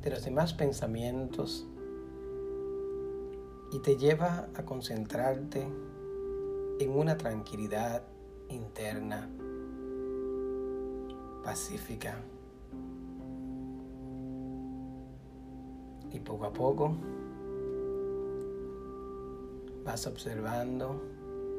de 0.01 0.09
los 0.09 0.23
demás 0.23 0.53
pensamientos 0.53 1.67
y 3.71 3.79
te 3.79 3.97
lleva 3.97 4.47
a 4.55 4.63
concentrarte 4.63 5.67
en 6.79 6.89
una 6.89 7.17
tranquilidad 7.17 8.03
interna 8.49 9.29
pacífica. 11.43 12.17
Y 16.15 16.19
poco 16.21 16.45
a 16.45 16.53
poco 16.53 16.95
vas 19.83 20.07
observando 20.07 21.01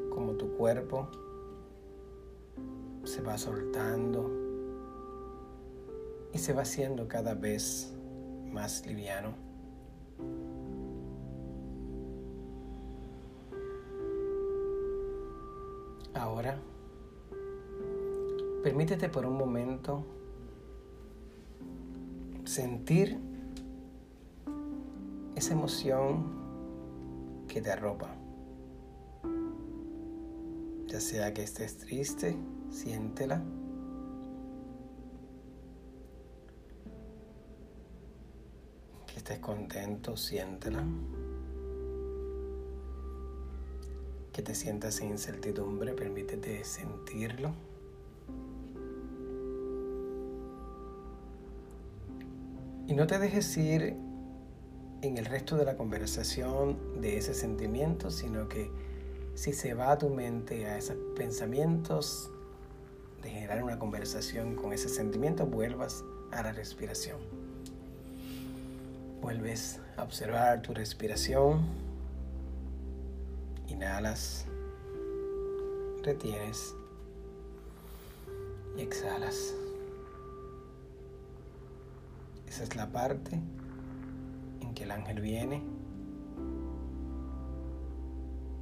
cómo 0.08 0.32
tu 0.32 0.48
cuerpo 0.56 1.08
se 3.04 3.20
va 3.20 3.36
soltando 3.36 4.30
y 6.32 6.38
se 6.38 6.54
va 6.54 6.62
haciendo 6.62 7.06
cada 7.06 7.34
vez 7.34 7.94
más 8.50 8.86
liviano. 8.86 9.34
Ahora, 16.14 16.58
permítete 18.62 19.10
por 19.10 19.26
un 19.26 19.36
momento 19.36 20.02
sentir 22.46 23.35
esa 25.36 25.52
emoción 25.52 26.24
que 27.46 27.60
te 27.60 27.70
arropa. 27.70 28.08
Ya 30.88 31.00
sea 31.00 31.32
que 31.34 31.42
estés 31.42 31.76
triste, 31.76 32.36
siéntela. 32.70 33.42
Que 39.06 39.18
estés 39.18 39.38
contento, 39.40 40.16
siéntela. 40.16 40.82
Que 44.32 44.42
te 44.42 44.54
sientas 44.54 45.00
en 45.00 45.10
incertidumbre, 45.10 45.92
permítete 45.92 46.64
sentirlo. 46.64 47.52
Y 52.86 52.94
no 52.94 53.06
te 53.06 53.18
dejes 53.18 53.56
ir 53.56 54.05
en 55.02 55.18
el 55.18 55.26
resto 55.26 55.56
de 55.56 55.64
la 55.64 55.76
conversación 55.76 57.00
de 57.00 57.18
ese 57.18 57.34
sentimiento, 57.34 58.10
sino 58.10 58.48
que 58.48 58.70
si 59.34 59.52
se 59.52 59.74
va 59.74 59.98
tu 59.98 60.08
mente 60.08 60.66
a 60.66 60.78
esos 60.78 60.96
pensamientos 61.14 62.30
de 63.22 63.30
generar 63.30 63.62
una 63.62 63.78
conversación 63.78 64.56
con 64.56 64.72
ese 64.72 64.88
sentimiento, 64.88 65.46
vuelvas 65.46 66.04
a 66.32 66.42
la 66.42 66.52
respiración. 66.52 67.18
Vuelves 69.20 69.80
a 69.96 70.02
observar 70.02 70.62
tu 70.62 70.72
respiración. 70.72 71.66
Inhalas, 73.68 74.46
retienes 76.02 76.74
y 78.76 78.82
exhalas. 78.82 79.54
Esa 82.46 82.62
es 82.62 82.76
la 82.76 82.90
parte 82.90 83.40
que 84.76 84.84
el 84.84 84.90
ángel 84.90 85.20
viene 85.20 85.62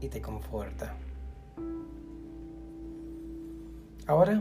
y 0.01 0.09
te 0.09 0.23
conforta. 0.23 0.97
Ahora 4.07 4.41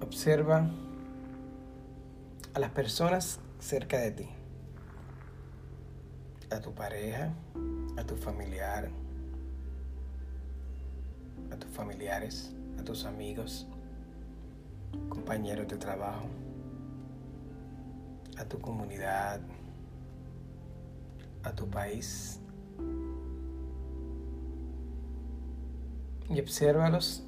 observa 0.00 0.70
a 2.54 2.58
las 2.60 2.70
personas 2.70 3.40
cerca 3.58 3.98
de 3.98 4.12
ti, 4.12 4.28
a 6.50 6.60
tu 6.60 6.72
pareja, 6.72 7.34
a 7.96 8.04
tu 8.04 8.14
familiar, 8.16 8.90
a 11.50 11.56
tus 11.56 11.70
familiares, 11.70 12.54
a 12.78 12.84
tus 12.84 13.06
amigos, 13.06 13.66
compañeros 15.08 15.66
de 15.66 15.76
trabajo, 15.78 16.28
a 18.38 18.44
tu 18.44 18.60
comunidad, 18.60 19.40
a 21.42 21.52
tu 21.54 21.68
país. 21.68 22.40
y 26.30 26.38
obsérvalos 26.38 27.24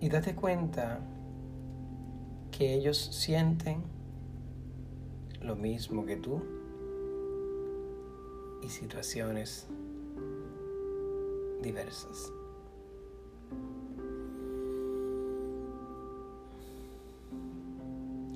y 0.00 0.08
date 0.08 0.34
cuenta 0.34 1.00
que 2.50 2.74
ellos 2.74 2.96
sienten 3.12 3.82
lo 5.42 5.54
mismo 5.54 6.06
que 6.06 6.16
tú 6.16 6.42
y 8.62 8.68
situaciones 8.68 9.66
diversas. 11.62 12.32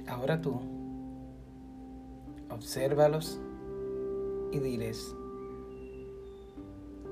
Ahora 0.06 0.40
tú, 0.40 0.79
obsérvalos 2.50 3.40
y 4.52 4.58
diles, 4.58 5.14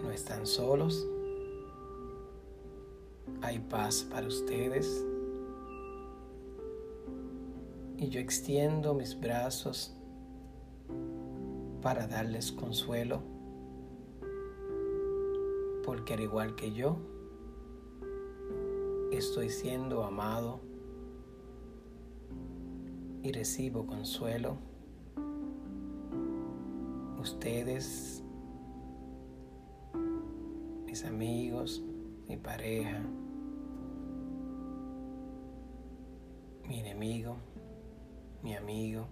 no 0.03 0.11
están 0.11 0.47
solos, 0.47 1.07
hay 3.43 3.59
paz 3.59 4.07
para 4.11 4.27
ustedes 4.27 5.05
y 7.99 8.09
yo 8.09 8.21
extiendo 8.21 8.95
mis 8.95 9.19
brazos 9.19 9.95
para 11.83 12.07
darles 12.07 12.53
consuelo, 12.53 13.23
porque 15.85 16.15
al 16.15 16.21
igual 16.21 16.55
que 16.55 16.73
yo, 16.73 16.97
estoy 19.13 19.51
siendo 19.51 20.05
amado 20.05 20.61
y 23.23 23.33
recibo 23.33 23.87
consuelo. 23.87 24.57
Ustedes, 27.39 28.21
mis 30.87 31.05
amigos, 31.05 31.81
mi 32.29 32.37
pareja, 32.37 33.01
mi 36.67 36.81
enemigo, 36.81 37.37
mi 38.43 38.57
amigo, 38.57 39.07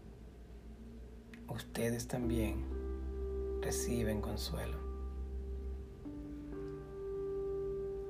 ustedes 1.46 2.08
también 2.08 2.64
reciben 3.62 4.20
consuelo. 4.20 4.76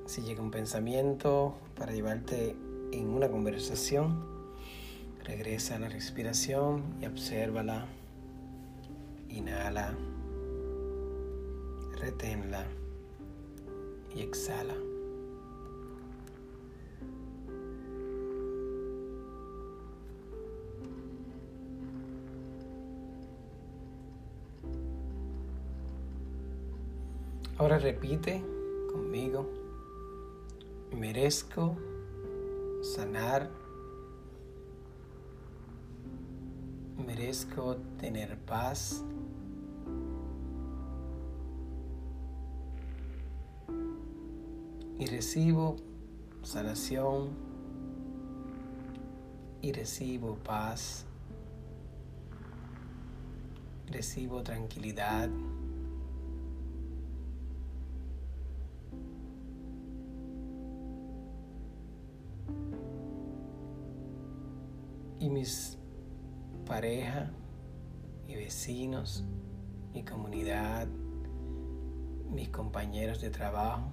Si 0.07 0.23
llega 0.23 0.41
un 0.41 0.49
pensamiento 0.49 1.53
para 1.77 1.91
llevarte 1.91 2.55
en 2.91 3.07
una 3.09 3.29
conversación, 3.29 4.25
regresa 5.23 5.75
a 5.75 5.79
la 5.79 5.89
respiración 5.89 6.95
y 6.99 7.05
obsérvala. 7.05 7.87
Inhala, 9.37 9.95
reténla. 11.99 12.65
Y 14.15 14.21
exhala. 14.21 14.73
Ahora 27.59 27.77
repite 27.77 28.43
conmigo, 28.91 29.47
merezco 30.95 31.77
sanar, 32.81 33.51
merezco 37.05 37.77
tener 37.99 38.39
paz, 38.39 39.03
y 44.99 45.05
recibo 45.05 45.75
sanación 46.41 47.29
y 49.61 49.71
recibo 49.71 50.35
paz, 50.35 51.05
recibo 53.87 54.43
tranquilidad. 54.43 55.29
y 65.19 65.29
mis 65.29 65.77
pareja, 66.65 67.31
y 68.27 68.35
vecinos, 68.35 69.25
mi 69.91 70.03
comunidad, 70.03 70.87
mis 72.29 72.49
compañeros 72.49 73.19
de 73.19 73.31
trabajo 73.31 73.91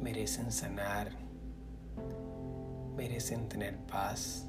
merecen 0.00 0.52
sanar, 0.52 1.12
merecen 2.96 3.48
tener 3.48 3.76
paz, 3.86 4.46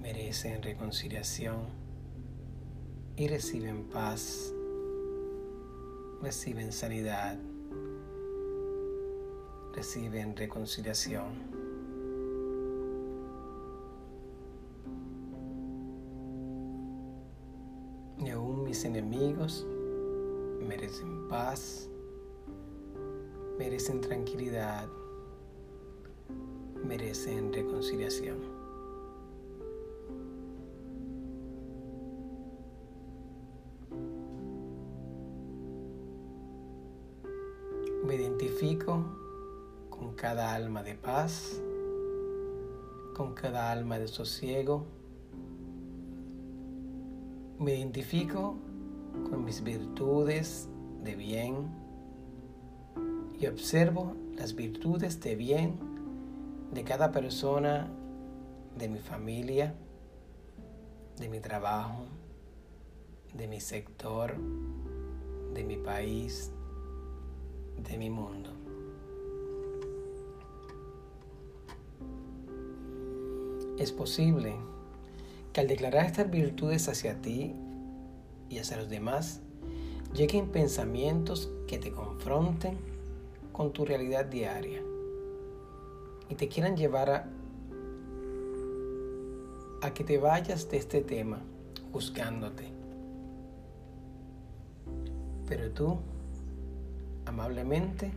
merecen 0.00 0.62
reconciliación 0.62 1.66
y 3.16 3.28
reciben 3.28 3.84
paz, 3.88 4.52
reciben 6.22 6.72
sanidad, 6.72 7.36
reciben 9.74 10.36
reconciliación. 10.36 11.62
y 18.24 18.30
aún 18.30 18.64
mis 18.64 18.84
enemigos 18.84 19.66
merecen 20.66 21.28
paz, 21.28 21.88
merecen 23.58 24.00
tranquilidad, 24.00 24.88
merecen 26.84 27.52
reconciliación. 27.52 28.38
Me 38.04 38.16
identifico 38.16 39.04
con 39.90 40.14
cada 40.14 40.54
alma 40.54 40.82
de 40.82 40.94
paz, 40.94 41.60
con 43.14 43.34
cada 43.34 43.70
alma 43.70 43.98
de 43.98 44.08
sosiego, 44.08 44.84
me 47.58 47.76
identifico 47.76 48.56
con 49.30 49.44
mis 49.44 49.62
virtudes 49.62 50.68
de 51.04 51.14
bien 51.14 51.81
y 53.42 53.46
observo 53.48 54.14
las 54.36 54.54
virtudes 54.54 55.20
de 55.20 55.34
bien 55.34 55.76
de 56.72 56.84
cada 56.84 57.10
persona 57.10 57.88
de 58.78 58.88
mi 58.88 59.00
familia, 59.00 59.74
de 61.18 61.28
mi 61.28 61.40
trabajo, 61.40 62.04
de 63.34 63.48
mi 63.48 63.60
sector, 63.60 64.36
de 65.54 65.64
mi 65.64 65.76
país, 65.76 66.52
de 67.88 67.98
mi 67.98 68.10
mundo. 68.10 68.50
Es 73.76 73.90
posible 73.90 74.54
que 75.52 75.62
al 75.62 75.66
declarar 75.66 76.06
estas 76.06 76.30
virtudes 76.30 76.88
hacia 76.88 77.20
ti 77.20 77.56
y 78.48 78.58
hacia 78.58 78.76
los 78.76 78.88
demás, 78.88 79.40
lleguen 80.14 80.46
pensamientos 80.48 81.50
que 81.66 81.78
te 81.78 81.90
confronten 81.90 82.91
con 83.52 83.72
tu 83.72 83.84
realidad 83.84 84.24
diaria 84.26 84.82
y 86.28 86.34
te 86.34 86.48
quieran 86.48 86.76
llevar 86.76 87.10
a, 89.82 89.92
que 89.94 90.04
te 90.04 90.16
vayas 90.16 90.70
de 90.70 90.78
este 90.78 91.02
tema 91.02 91.40
juzgándote. 91.92 92.72
Pero 95.46 95.70
tú, 95.72 95.98
amablemente, 97.26 98.10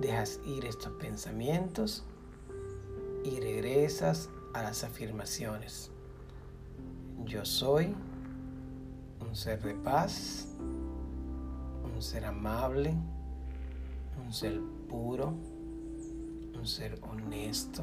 dejas 0.00 0.40
ir 0.44 0.64
estos 0.64 0.92
pensamientos 0.94 2.04
y 3.24 3.38
regresas 3.38 4.28
a 4.52 4.62
las 4.62 4.82
afirmaciones. 4.82 5.92
Yo 7.24 7.44
soy 7.44 7.94
un 9.20 9.36
ser 9.36 9.62
de 9.62 9.74
paz, 9.74 10.48
un 11.84 12.02
ser 12.02 12.24
amable, 12.24 12.96
un 14.18 14.32
ser 14.32 14.60
puro, 14.88 15.34
un 16.58 16.66
ser 16.66 16.98
honesto. 17.02 17.82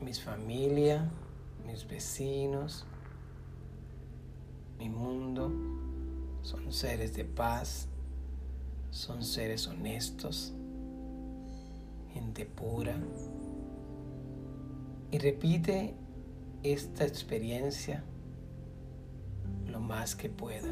Mis 0.00 0.22
familia, 0.22 1.10
mis 1.66 1.86
vecinos, 1.86 2.86
mi 4.78 4.88
mundo 4.88 5.50
son 6.42 6.72
seres 6.72 7.14
de 7.14 7.24
paz, 7.24 7.88
son 8.90 9.24
seres 9.24 9.66
honestos, 9.66 10.52
gente 12.12 12.46
pura. 12.46 12.96
Y 15.10 15.18
repite 15.18 15.94
esta 16.62 17.04
experiencia 17.04 18.04
más 19.88 20.14
que 20.14 20.28
pueda. 20.28 20.68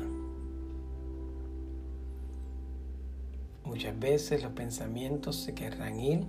Muchas 3.67 3.99
veces 3.99 4.45
los 4.45 4.53
pensamientos 4.53 5.35
se 5.35 5.53
querrán 5.53 5.99
ir, 5.99 6.25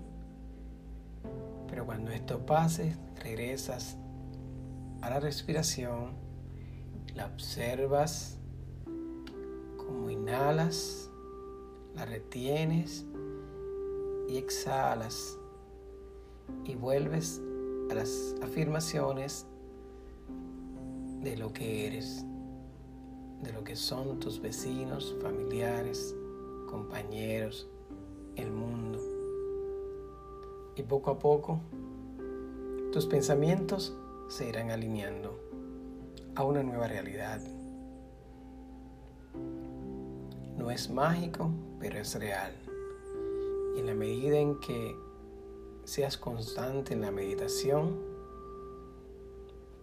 pero 1.69 1.85
cuando 1.85 2.09
esto 2.09 2.43
pase, 2.43 2.95
regresas 3.21 3.95
a 5.01 5.11
la 5.11 5.19
respiración, 5.19 6.13
la 7.13 7.27
observas, 7.27 8.39
como 9.77 10.09
inhalas, 10.09 11.11
la 11.95 12.05
retienes 12.05 13.05
y 14.27 14.37
exhalas 14.37 15.37
y 16.65 16.73
vuelves 16.73 17.39
a 17.91 17.93
las 17.93 18.35
afirmaciones 18.41 19.45
de 21.21 21.37
lo 21.37 21.53
que 21.53 21.85
eres, 21.85 22.25
de 23.43 23.53
lo 23.53 23.63
que 23.63 23.75
son 23.75 24.19
tus 24.19 24.41
vecinos, 24.41 25.15
familiares, 25.21 26.15
compañeros, 26.67 27.67
el 28.35 28.51
mundo. 28.51 28.99
Y 30.75 30.83
poco 30.83 31.09
a 31.09 31.17
poco 31.17 31.59
tus 32.91 33.07
pensamientos 33.07 33.95
se 34.27 34.47
irán 34.47 34.69
alineando 34.69 35.39
a 36.35 36.43
una 36.43 36.61
nueva 36.61 36.87
realidad. 36.87 37.41
No 40.55 40.69
es 40.69 40.89
mágico, 40.89 41.49
pero 41.79 41.97
es 41.97 42.13
real. 42.13 42.53
Y 43.75 43.79
en 43.79 43.85
la 43.87 43.95
medida 43.95 44.37
en 44.37 44.59
que 44.59 44.95
seas 45.83 46.17
constante 46.17 46.93
en 46.93 47.01
la 47.01 47.11
meditación, 47.11 47.95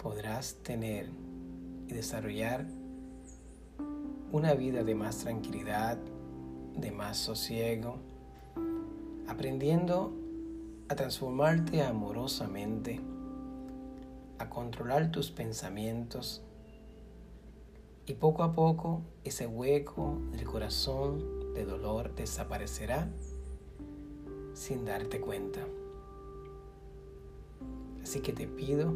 podrás 0.03 0.57
tener 0.62 1.09
y 1.88 1.92
desarrollar 1.92 2.66
una 4.33 4.55
vida 4.55 4.85
de 4.85 4.94
más 4.94 5.18
tranquilidad, 5.18 5.99
de 6.76 6.90
más 6.90 7.16
sosiego, 7.16 7.96
aprendiendo 9.26 10.12
a 10.88 10.94
transformarte 10.94 11.82
amorosamente, 11.82 13.00
a 14.38 14.50
controlar 14.50 15.10
tus 15.10 15.30
pensamientos 15.30 16.42
y 18.06 18.14
poco 18.14 18.42
a 18.42 18.52
poco 18.52 19.02
ese 19.24 19.46
hueco 19.46 20.18
del 20.32 20.44
corazón 20.44 21.54
de 21.54 21.64
dolor 21.64 22.14
desaparecerá 22.14 23.08
sin 24.52 24.84
darte 24.84 25.20
cuenta. 25.20 25.60
Así 28.02 28.20
que 28.20 28.32
te 28.32 28.46
pido 28.46 28.92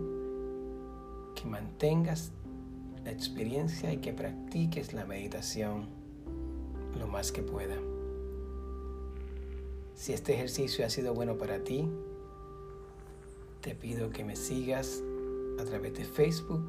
que 1.34 1.46
mantengas 1.46 2.32
la 3.04 3.10
experiencia 3.10 3.92
y 3.92 3.98
que 3.98 4.12
practiques 4.12 4.92
la 4.92 5.06
meditación 5.06 5.97
lo 6.96 7.06
más 7.06 7.32
que 7.32 7.42
pueda. 7.42 7.76
Si 9.94 10.12
este 10.12 10.34
ejercicio 10.34 10.86
ha 10.86 10.90
sido 10.90 11.12
bueno 11.12 11.36
para 11.36 11.64
ti, 11.64 11.88
te 13.60 13.74
pido 13.74 14.10
que 14.10 14.24
me 14.24 14.36
sigas 14.36 15.02
a 15.58 15.64
través 15.64 15.94
de 15.94 16.04
Facebook 16.04 16.62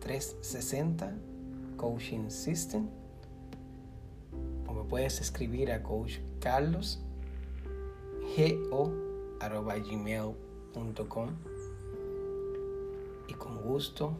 360 0.00 1.14
Coaching 1.76 2.30
System 2.30 2.88
o 4.66 4.72
me 4.72 4.84
puedes 4.84 5.20
escribir 5.20 5.70
a 5.72 5.82
coach 5.82 6.18
carlos 6.40 7.00
gmail.com 9.90 11.28
y 13.28 13.34
con 13.34 13.62
gusto 13.62 14.16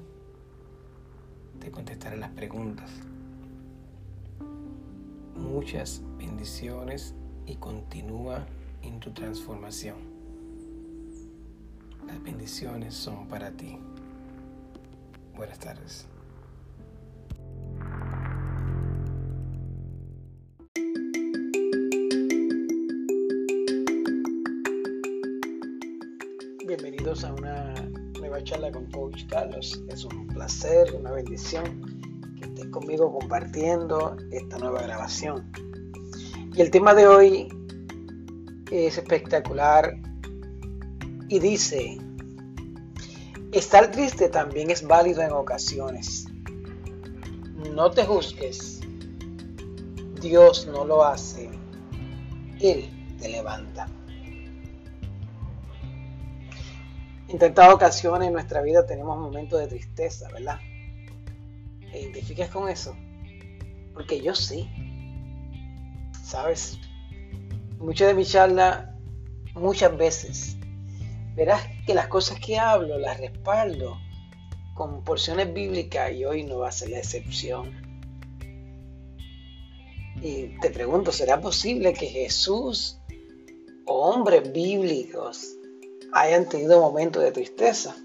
te 1.60 1.70
contestaré 1.70 2.16
las 2.16 2.30
preguntas. 2.30 2.90
Muchas 5.40 6.02
bendiciones 6.18 7.14
y 7.46 7.56
continúa 7.56 8.46
en 8.82 9.00
tu 9.00 9.10
transformación. 9.10 9.96
Las 12.06 12.22
bendiciones 12.22 12.94
son 12.94 13.26
para 13.26 13.50
ti. 13.50 13.78
Buenas 15.34 15.58
tardes. 15.58 16.06
Bienvenidos 26.66 27.24
a 27.24 27.32
una 27.32 27.74
nueva 28.18 28.44
charla 28.44 28.70
con 28.70 28.86
Coach 28.90 29.26
Carlos. 29.28 29.82
Es 29.88 30.04
un 30.04 30.28
placer, 30.28 30.94
una 30.94 31.12
bendición 31.12 31.89
conmigo 32.70 33.12
compartiendo 33.12 34.16
esta 34.30 34.58
nueva 34.58 34.82
grabación. 34.82 35.50
Y 36.54 36.60
el 36.60 36.70
tema 36.70 36.94
de 36.94 37.06
hoy 37.06 37.48
es 38.70 38.98
espectacular 38.98 39.96
y 41.28 41.38
dice, 41.38 41.98
estar 43.52 43.90
triste 43.90 44.28
también 44.28 44.70
es 44.70 44.86
válido 44.86 45.22
en 45.22 45.32
ocasiones. 45.32 46.26
No 47.74 47.90
te 47.90 48.04
juzgues. 48.04 48.80
Dios 50.20 50.66
no 50.66 50.84
lo 50.84 51.04
hace. 51.04 51.50
Él 52.60 52.90
te 53.20 53.28
levanta. 53.28 53.86
En 57.28 57.38
tantas 57.38 57.72
ocasiones 57.72 58.26
en 58.26 58.32
nuestra 58.32 58.60
vida 58.60 58.84
tenemos 58.84 59.16
momentos 59.16 59.60
de 59.60 59.68
tristeza, 59.68 60.28
¿verdad? 60.32 60.58
¿Te 61.90 62.00
identificas 62.00 62.50
con 62.50 62.68
eso? 62.68 62.96
Porque 63.94 64.20
yo 64.20 64.34
sí. 64.34 64.68
¿Sabes? 66.22 66.78
Muchas 67.78 68.08
de 68.08 68.14
mi 68.14 68.24
charla, 68.24 68.96
muchas 69.54 69.96
veces, 69.96 70.56
verás 71.34 71.62
que 71.86 71.94
las 71.94 72.08
cosas 72.08 72.38
que 72.38 72.58
hablo 72.58 72.98
las 72.98 73.18
respaldo 73.18 73.98
con 74.74 75.02
porciones 75.02 75.52
bíblicas 75.52 76.12
y 76.12 76.24
hoy 76.24 76.44
no 76.44 76.58
va 76.58 76.68
a 76.68 76.72
ser 76.72 76.90
la 76.90 76.98
excepción. 76.98 77.72
Y 80.22 80.58
te 80.60 80.70
pregunto, 80.70 81.12
¿será 81.12 81.40
posible 81.40 81.92
que 81.94 82.06
Jesús 82.06 82.98
o 83.86 84.10
hombres 84.10 84.52
bíblicos 84.52 85.56
hayan 86.12 86.48
tenido 86.48 86.80
momentos 86.80 87.22
de 87.22 87.32
tristeza? 87.32 87.96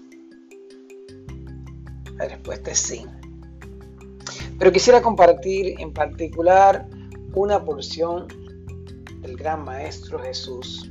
La 2.16 2.28
respuesta 2.28 2.70
es 2.70 2.78
sí. 2.78 3.06
Pero 4.58 4.72
quisiera 4.72 5.02
compartir 5.02 5.74
en 5.78 5.92
particular 5.92 6.88
una 7.34 7.64
porción 7.64 8.26
del 9.20 9.36
gran 9.36 9.64
Maestro 9.64 10.18
Jesús, 10.18 10.90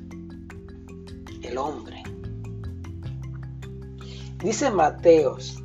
el 1.42 1.58
hombre. 1.58 2.04
Dice 4.44 4.70
Mateos 4.70 5.64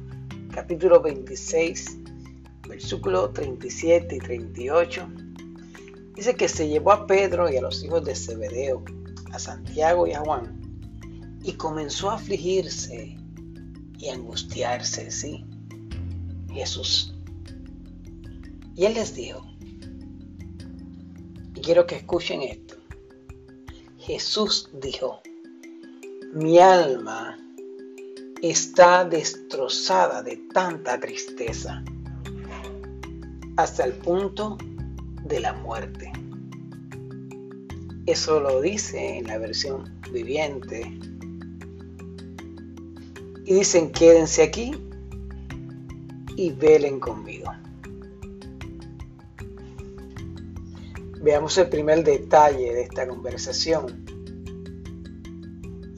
capítulo 0.52 1.00
26, 1.00 1.98
versículo 2.68 3.30
37 3.30 4.16
y 4.16 4.18
38. 4.18 5.08
Dice 6.14 6.34
que 6.34 6.48
se 6.48 6.68
llevó 6.68 6.92
a 6.92 7.06
Pedro 7.06 7.50
y 7.50 7.56
a 7.56 7.62
los 7.62 7.84
hijos 7.84 8.04
de 8.04 8.14
Zebedeo, 8.14 8.82
a 9.32 9.38
Santiago 9.38 10.06
y 10.06 10.12
a 10.12 10.20
Juan 10.20 10.60
y 11.42 11.52
comenzó 11.54 12.10
a 12.10 12.14
afligirse 12.14 13.16
y 13.98 14.08
angustiarse, 14.08 15.10
¿sí? 15.10 15.44
Jesús. 16.52 17.14
Y 18.74 18.84
él 18.84 18.94
les 18.94 19.14
dijo, 19.14 19.44
y 21.54 21.60
quiero 21.60 21.86
que 21.86 21.96
escuchen 21.96 22.42
esto, 22.42 22.76
Jesús 23.98 24.70
dijo, 24.80 25.20
mi 26.32 26.58
alma 26.58 27.36
está 28.42 29.04
destrozada 29.04 30.22
de 30.22 30.36
tanta 30.54 30.98
tristeza 30.98 31.82
hasta 33.56 33.84
el 33.84 33.92
punto 33.92 34.56
de 35.24 35.40
la 35.40 35.52
muerte. 35.52 36.12
Eso 38.06 38.40
lo 38.40 38.60
dice 38.60 39.18
en 39.18 39.26
la 39.26 39.38
versión 39.38 40.00
viviente 40.12 40.80
y 43.44 43.54
dicen 43.54 43.92
quédense 43.92 44.42
aquí 44.42 44.72
y 46.36 46.52
velen 46.52 46.98
conmigo. 47.00 47.52
Veamos 51.22 51.58
el 51.58 51.68
primer 51.68 52.02
detalle 52.02 52.72
de 52.72 52.82
esta 52.82 53.06
conversación. 53.06 54.04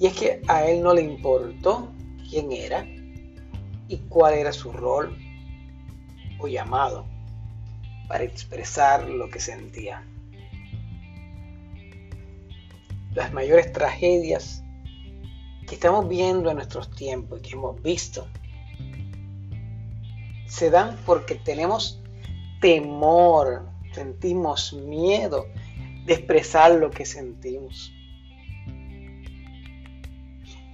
Y 0.01 0.07
es 0.07 0.15
que 0.15 0.43
a 0.49 0.67
él 0.67 0.83
no 0.83 0.93
le 0.95 1.03
importó 1.03 1.93
quién 2.29 2.51
era 2.51 2.85
y 3.87 3.99
cuál 4.09 4.35
era 4.35 4.53
su 4.53 4.73
rol 4.73 5.17
o 6.41 6.49
llamado 6.49 7.07
para 8.09 8.25
expresar 8.25 9.09
lo 9.09 9.31
que 9.31 9.39
sentía. 9.39 10.05
Las 13.15 13.33
mayores 13.33 13.73
tragedias 13.73 14.65
que 15.69 15.77
estamos 15.77 16.09
viendo 16.09 16.51
en 16.51 16.57
nuestros 16.57 16.91
tiempos 16.91 17.39
y 17.39 17.43
que 17.43 17.53
hemos 17.53 17.81
visto 17.81 18.27
se 20.47 20.69
dan 20.69 20.99
porque 21.07 21.37
tenemos 21.37 22.03
temor, 22.61 23.72
sentimos 23.93 24.73
miedo 24.73 25.47
de 26.07 26.15
expresar 26.15 26.75
lo 26.75 26.91
que 26.91 27.05
sentimos. 27.05 27.93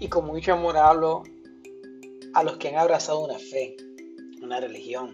Y 0.01 0.09
con 0.09 0.27
mucho 0.27 0.53
amor 0.53 0.77
hablo 0.77 1.25
a 2.35 2.43
los 2.43 2.57
que 2.57 2.69
han 2.69 2.77
abrazado 2.77 3.25
una 3.25 3.39
fe, 3.39 3.77
una 4.43 4.61
religión, 4.61 5.13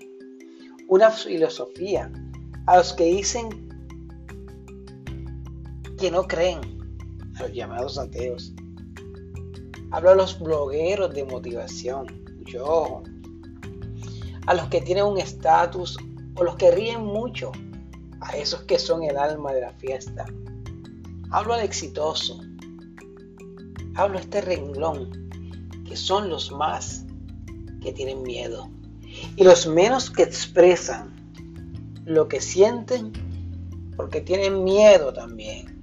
una 0.89 1.11
filosofía, 1.11 2.13
a 2.67 2.77
los 2.77 2.93
que 2.93 3.05
dicen 3.05 3.49
que 5.99 6.11
no 6.11 6.27
creen, 6.27 6.61
a 7.37 7.43
los 7.43 7.53
llamados 7.53 7.99
ateos. 7.99 8.53
Hablo 9.91 10.11
a 10.11 10.15
los 10.15 10.39
blogueros 10.39 11.15
de 11.15 11.25
motivación, 11.25 12.07
yo, 12.45 13.03
a 14.47 14.55
los 14.55 14.69
que 14.69 14.81
tienen 14.81 15.05
un 15.05 15.19
estatus 15.19 15.97
o 16.37 16.45
los 16.45 16.57
que 16.57 16.71
ríen 16.71 17.05
mucho, 17.05 17.53
a 18.21 18.37
esos 18.37 18.63
que 18.63 18.79
son 18.79 19.03
el 19.03 19.17
alma 19.17 19.53
de 19.53 19.61
la 19.61 19.73
fiesta. 19.75 20.27
Hablo 21.31 21.55
al 21.55 21.63
exitoso, 21.63 22.41
hablo 23.95 24.19
a 24.19 24.21
este 24.21 24.41
renglón, 24.41 25.31
que 25.87 25.97
son 25.97 26.29
los 26.29 26.51
más 26.53 27.05
que 27.83 27.93
tienen 27.93 28.23
miedo 28.23 28.71
y 29.37 29.45
los 29.45 29.67
menos 29.67 30.11
que 30.11 30.23
expresan 30.23 31.15
lo 32.05 32.29
que 32.29 32.41
sienten 32.41 33.13
porque 33.97 34.21
tienen 34.21 34.65
miedo 34.65 35.13
también 35.13 35.83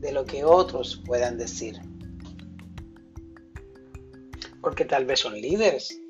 de 0.00 0.12
lo 0.12 0.24
que 0.24 0.44
otros 0.44 1.02
puedan 1.04 1.36
decir. 1.36 1.80
Porque 4.60 4.84
tal 4.84 5.04
vez 5.04 5.20
son 5.20 5.34
líderes 5.34 6.00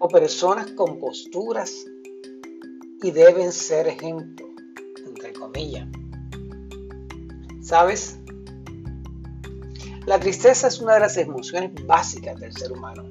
o 0.00 0.08
personas 0.08 0.70
con 0.72 0.98
posturas 0.98 1.84
y 3.02 3.10
deben 3.10 3.52
ser 3.52 3.88
ejemplo, 3.88 4.47
comillas. 5.52 5.88
¿Sabes? 7.60 8.18
La 10.06 10.18
tristeza 10.18 10.68
es 10.68 10.80
una 10.80 10.94
de 10.94 11.00
las 11.00 11.16
emociones 11.16 11.72
básicas 11.86 12.40
del 12.40 12.52
ser 12.52 12.72
humano. 12.72 13.04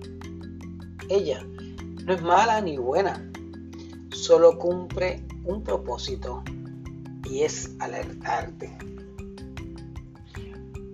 Ella 1.10 1.46
no 2.06 2.14
es 2.14 2.22
mala 2.22 2.60
ni 2.62 2.78
buena, 2.78 3.30
solo 4.12 4.58
cumple 4.58 5.24
un 5.46 5.64
propósito 5.64 6.44
y 7.26 7.44
es 7.44 7.76
alertarte. 7.80 8.76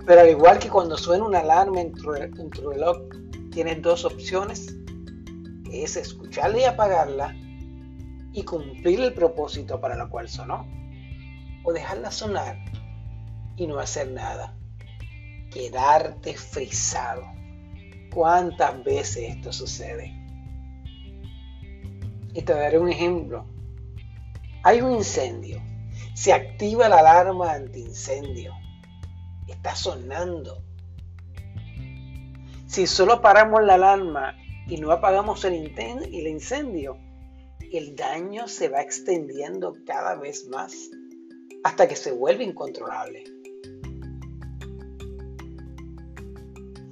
Pero 0.06 0.22
al 0.22 0.30
igual 0.30 0.60
que 0.60 0.70
cuando 0.70 0.98
suena 0.98 1.24
una 1.24 1.40
alarma 1.40 1.80
en 1.80 1.94
tu, 1.94 2.12
reloj, 2.12 2.98
tienes 3.52 3.82
dos 3.82 4.04
opciones, 4.04 4.76
es 5.72 5.96
escucharla 5.96 6.60
y 6.60 6.64
apagarla 6.66 7.36
y 8.34 8.44
cumplir 8.44 9.00
el 9.00 9.14
propósito 9.14 9.80
para 9.80 9.96
el 9.96 10.10
cual 10.10 10.28
sonó, 10.28 10.68
o 11.64 11.74
dejarla 11.74 12.12
sonar 12.12 12.58
y 13.56 13.68
no 13.68 13.80
hacer 13.80 14.12
nada, 14.12 14.56
quedarte 15.52 16.36
frisado. 16.36 17.24
¿Cuántas 18.14 18.84
veces 18.84 19.36
esto 19.36 19.52
sucede? 19.52 20.14
Y 22.34 22.42
te 22.42 22.54
daré 22.54 22.80
un 22.80 22.90
ejemplo. 22.90 23.46
Hay 24.64 24.82
un 24.82 24.94
incendio. 24.94 25.62
Se 26.14 26.32
activa 26.32 26.90
la 26.90 27.00
alarma 27.00 27.54
antiincendio. 27.54 28.54
Está 29.48 29.76
sonando. 29.76 30.64
Si 32.68 32.88
solo 32.88 33.22
paramos 33.22 33.64
la 33.64 33.76
alarma 33.76 34.36
y 34.68 34.78
no 34.78 34.92
apagamos 34.92 35.44
el, 35.46 35.74
el 35.78 36.28
incendio, 36.28 36.98
el 37.72 37.96
daño 37.96 38.48
se 38.48 38.70
va 38.70 38.82
extendiendo 38.82 39.74
cada 39.86 40.16
vez 40.16 40.48
más 40.48 40.90
hasta 41.64 41.88
que 41.88 41.96
se 41.96 42.12
vuelve 42.12 42.44
incontrolable. 42.44 43.24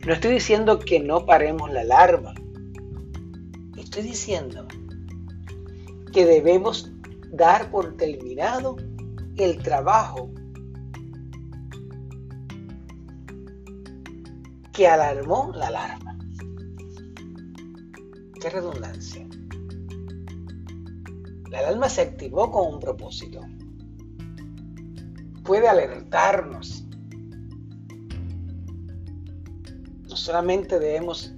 No 0.05 0.13
estoy 0.13 0.31
diciendo 0.31 0.79
que 0.79 0.99
no 0.99 1.25
paremos 1.25 1.71
la 1.71 1.81
alarma. 1.81 2.33
Estoy 3.77 4.03
diciendo 4.03 4.67
que 6.11 6.25
debemos 6.25 6.91
dar 7.31 7.69
por 7.69 7.95
terminado 7.97 8.77
el 9.37 9.61
trabajo 9.61 10.31
que 14.73 14.87
alarmó 14.87 15.51
la 15.53 15.67
alarma. 15.67 16.17
Qué 18.41 18.49
redundancia. 18.49 19.27
La 21.49 21.59
alarma 21.59 21.89
se 21.89 22.01
activó 22.01 22.49
con 22.49 22.73
un 22.73 22.79
propósito. 22.79 23.41
Puede 25.51 25.67
alertarnos 25.67 26.85
No 30.07 30.15
solamente 30.15 30.79
debemos 30.79 31.33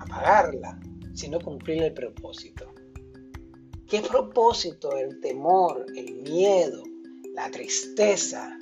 apagarla, 0.00 0.80
sino 1.14 1.38
cumplir 1.38 1.84
el 1.84 1.94
propósito. 1.94 2.74
¿Qué 3.86 4.00
propósito 4.00 4.96
el 4.96 5.20
temor, 5.20 5.86
el 5.94 6.22
miedo, 6.22 6.82
la 7.36 7.48
tristeza 7.52 8.58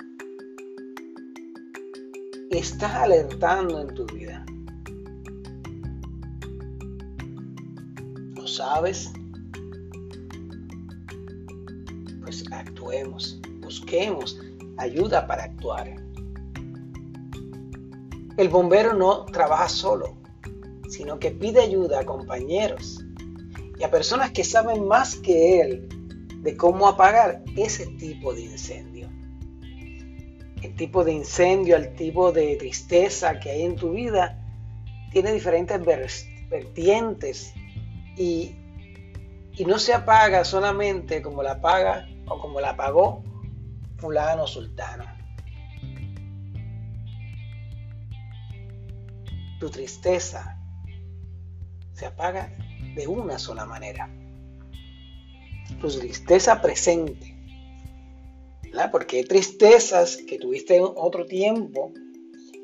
estás 2.51 2.93
alertando 2.93 3.81
en 3.81 3.93
tu 3.95 4.05
vida? 4.05 4.45
¿Lo 8.35 8.45
sabes? 8.45 9.11
Pues 12.21 12.43
actuemos, 12.51 13.41
busquemos 13.67 14.39
ayuda 14.77 15.27
para 15.27 15.43
actuar. 15.43 15.93
El 18.37 18.47
bombero 18.47 18.93
no 18.93 19.25
trabaja 19.25 19.67
solo, 19.67 20.15
sino 20.89 21.19
que 21.19 21.31
pide 21.31 21.59
ayuda 21.61 21.99
a 21.99 22.05
compañeros 22.05 23.03
y 23.77 23.83
a 23.83 23.91
personas 23.91 24.31
que 24.31 24.45
saben 24.45 24.87
más 24.87 25.17
que 25.17 25.59
él 25.59 25.89
de 26.43 26.55
cómo 26.55 26.87
apagar 26.87 27.43
ese 27.57 27.87
tipo 27.97 28.33
de 28.33 28.43
incendio. 28.43 29.09
El 30.61 30.73
tipo 30.75 31.03
de 31.03 31.11
incendio, 31.11 31.75
el 31.75 31.93
tipo 31.95 32.31
de 32.31 32.55
tristeza 32.55 33.37
que 33.39 33.51
hay 33.51 33.63
en 33.63 33.75
tu 33.75 33.91
vida 33.91 34.41
tiene 35.11 35.33
diferentes 35.33 35.77
vertientes 36.49 37.53
y, 38.15 38.55
y 39.57 39.65
no 39.65 39.77
se 39.77 39.93
apaga 39.93 40.45
solamente 40.45 41.21
como 41.21 41.43
la 41.43 41.53
apaga 41.53 42.07
o 42.29 42.39
como 42.39 42.61
la 42.61 42.69
apagó 42.71 43.23
fulano 43.97 44.45
sultano. 44.47 45.17
tu 49.59 49.69
tristeza 49.69 50.57
se 51.93 52.05
apaga 52.05 52.55
de 52.95 53.07
una 53.07 53.39
sola 53.39 53.65
manera. 53.65 54.09
Tu 55.81 55.87
tristeza 55.87 56.61
presente. 56.61 57.35
Porque 58.91 59.17
hay 59.17 59.23
tristezas 59.23 60.17
que 60.17 60.37
tuviste 60.37 60.75
en 60.75 60.83
otro 60.83 61.25
tiempo 61.25 61.91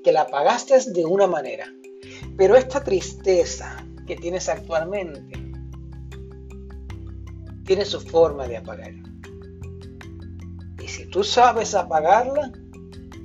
que 0.03 0.11
la 0.11 0.21
apagaste 0.21 0.77
de 0.91 1.05
una 1.05 1.25
manera. 1.25 1.65
Pero 2.37 2.55
esta 2.55 2.83
tristeza 2.83 3.83
que 4.05 4.15
tienes 4.15 4.47
actualmente 4.47 5.35
tiene 7.65 7.85
su 7.85 7.99
forma 7.99 8.47
de 8.47 8.57
apagar. 8.57 8.93
Si 10.93 11.07
tú 11.07 11.23
sabes 11.23 11.73
apagarla, 11.73 12.51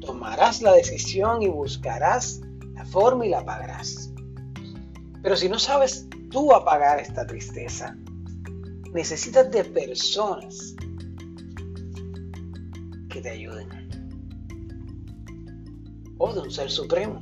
tomarás 0.01 0.63
la 0.63 0.73
decisión 0.73 1.43
y 1.43 1.49
buscarás 1.49 2.41
forma 2.91 3.27
y 3.27 3.29
la 3.29 3.41
apagarás. 3.41 4.11
Pero 5.23 5.37
si 5.37 5.51
no 5.51 5.59
sabes 5.59 6.09
tú 6.31 6.55
apagar 6.55 6.99
esta 6.99 7.27
tristeza, 7.27 7.95
necesitas 8.95 9.51
de 9.51 9.65
personas 9.65 10.75
que 13.11 13.21
te 13.21 13.29
ayuden. 13.29 13.69
O 16.17 16.33
de 16.33 16.41
un 16.41 16.51
ser 16.51 16.71
supremo. 16.71 17.21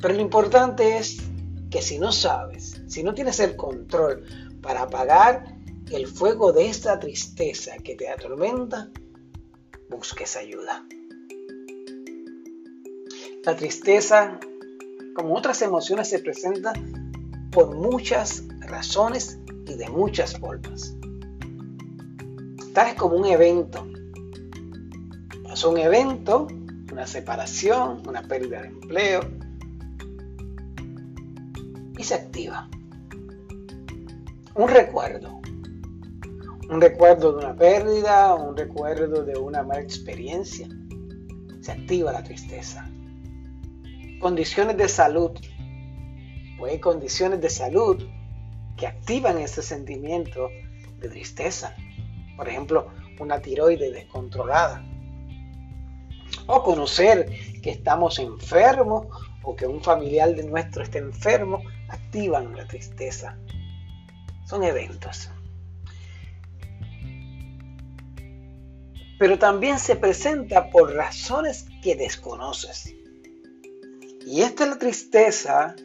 Pero 0.00 0.14
lo 0.14 0.20
importante 0.20 0.98
es 0.98 1.18
que 1.70 1.82
si 1.82 1.98
no 1.98 2.12
sabes, 2.12 2.80
si 2.86 3.02
no 3.02 3.14
tienes 3.14 3.40
el 3.40 3.56
control 3.56 4.24
para 4.62 4.82
apagar 4.82 5.49
el 5.90 6.06
fuego 6.06 6.52
de 6.52 6.68
esta 6.68 6.98
tristeza 7.00 7.76
que 7.78 7.96
te 7.96 8.08
atormenta, 8.08 8.90
busques 9.88 10.36
ayuda. 10.36 10.86
La 13.44 13.56
tristeza, 13.56 14.38
como 15.16 15.34
otras 15.34 15.62
emociones, 15.62 16.08
se 16.08 16.20
presenta 16.20 16.72
por 17.50 17.74
muchas 17.74 18.44
razones 18.60 19.38
y 19.66 19.74
de 19.74 19.88
muchas 19.88 20.38
formas. 20.38 20.94
Tal 22.72 22.88
es 22.88 22.94
como 22.94 23.16
un 23.16 23.26
evento. 23.26 23.84
Pasó 25.42 25.70
un 25.70 25.78
evento, 25.78 26.46
una 26.92 27.06
separación, 27.06 28.06
una 28.06 28.22
pérdida 28.22 28.62
de 28.62 28.68
empleo, 28.68 29.20
y 31.98 32.04
se 32.04 32.14
activa. 32.14 32.68
Un 34.54 34.68
recuerdo, 34.68 35.39
un 36.70 36.80
recuerdo 36.80 37.32
de 37.32 37.44
una 37.44 37.56
pérdida, 37.56 38.34
un 38.34 38.56
recuerdo 38.56 39.24
de 39.24 39.36
una 39.36 39.64
mala 39.64 39.80
experiencia. 39.80 40.68
Se 41.60 41.72
activa 41.72 42.12
la 42.12 42.22
tristeza. 42.22 42.88
Condiciones 44.20 44.76
de 44.76 44.88
salud. 44.88 45.32
Pues 46.58 46.72
hay 46.72 46.78
condiciones 46.78 47.40
de 47.40 47.50
salud 47.50 48.06
que 48.76 48.86
activan 48.86 49.38
ese 49.38 49.62
sentimiento 49.62 50.48
de 50.98 51.08
tristeza. 51.08 51.74
Por 52.36 52.48
ejemplo, 52.48 52.86
una 53.18 53.40
tiroide 53.40 53.90
descontrolada. 53.90 54.84
O 56.46 56.62
conocer 56.62 57.26
que 57.62 57.70
estamos 57.70 58.20
enfermos 58.20 59.08
o 59.42 59.56
que 59.56 59.66
un 59.66 59.82
familiar 59.82 60.36
de 60.36 60.44
nuestro 60.44 60.84
esté 60.84 60.98
enfermo, 60.98 61.62
activan 61.88 62.54
la 62.54 62.66
tristeza. 62.66 63.36
Son 64.44 64.62
eventos. 64.62 65.30
Pero 69.20 69.38
también 69.38 69.78
se 69.78 69.96
presenta 69.96 70.70
por 70.70 70.94
razones 70.94 71.66
que 71.82 71.94
desconoces. 71.94 72.94
Y 74.26 74.40
esta 74.40 74.64
es 74.64 74.70
la 74.70 74.78
tristeza 74.78 75.76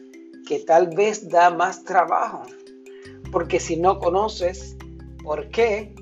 que 0.48 0.60
tal 0.60 0.88
vez 0.96 1.28
da 1.28 1.50
más 1.50 1.84
trabajo. 1.84 2.44
Porque 3.30 3.60
si 3.60 3.76
no 3.76 3.98
conoces 3.98 4.78
por 5.22 5.50
qué, 5.50 5.94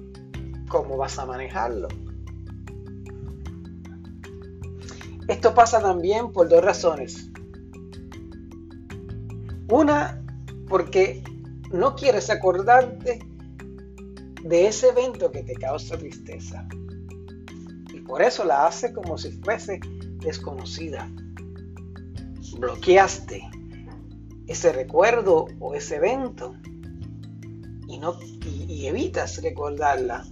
¿cómo 0.69 0.97
vas 0.97 1.19
a 1.19 1.27
manejarlo? 1.27 1.89
Esto 5.27 5.55
pasa 5.55 5.81
también 5.81 6.31
por 6.31 6.49
dos 6.49 6.63
razones. 6.65 7.33
Una, 9.69 10.25
porque 10.69 11.25
no 11.73 11.97
quieres 11.97 12.31
acordarte 12.31 13.19
de 14.45 14.69
ese 14.69 14.91
evento 14.91 15.33
que 15.33 15.43
te 15.43 15.55
causa 15.55 15.99
tristeza. 15.99 16.69
Por 18.07 18.23
eso 18.23 18.45
la 18.45 18.67
hace 18.67 18.93
como 18.93 19.19
si 19.19 19.33
fuese 19.33 19.81
desconocida. 20.19 21.11
Bloqueaste 22.59 23.43
ese 24.47 24.73
recuerdo 24.73 25.47
o 25.59 25.75
ese 25.75 25.97
evento 25.97 26.55
y, 27.89 27.99
no, 27.99 28.19
y 28.21 28.87
evitas 28.87 29.43
recordarla. 29.43 30.25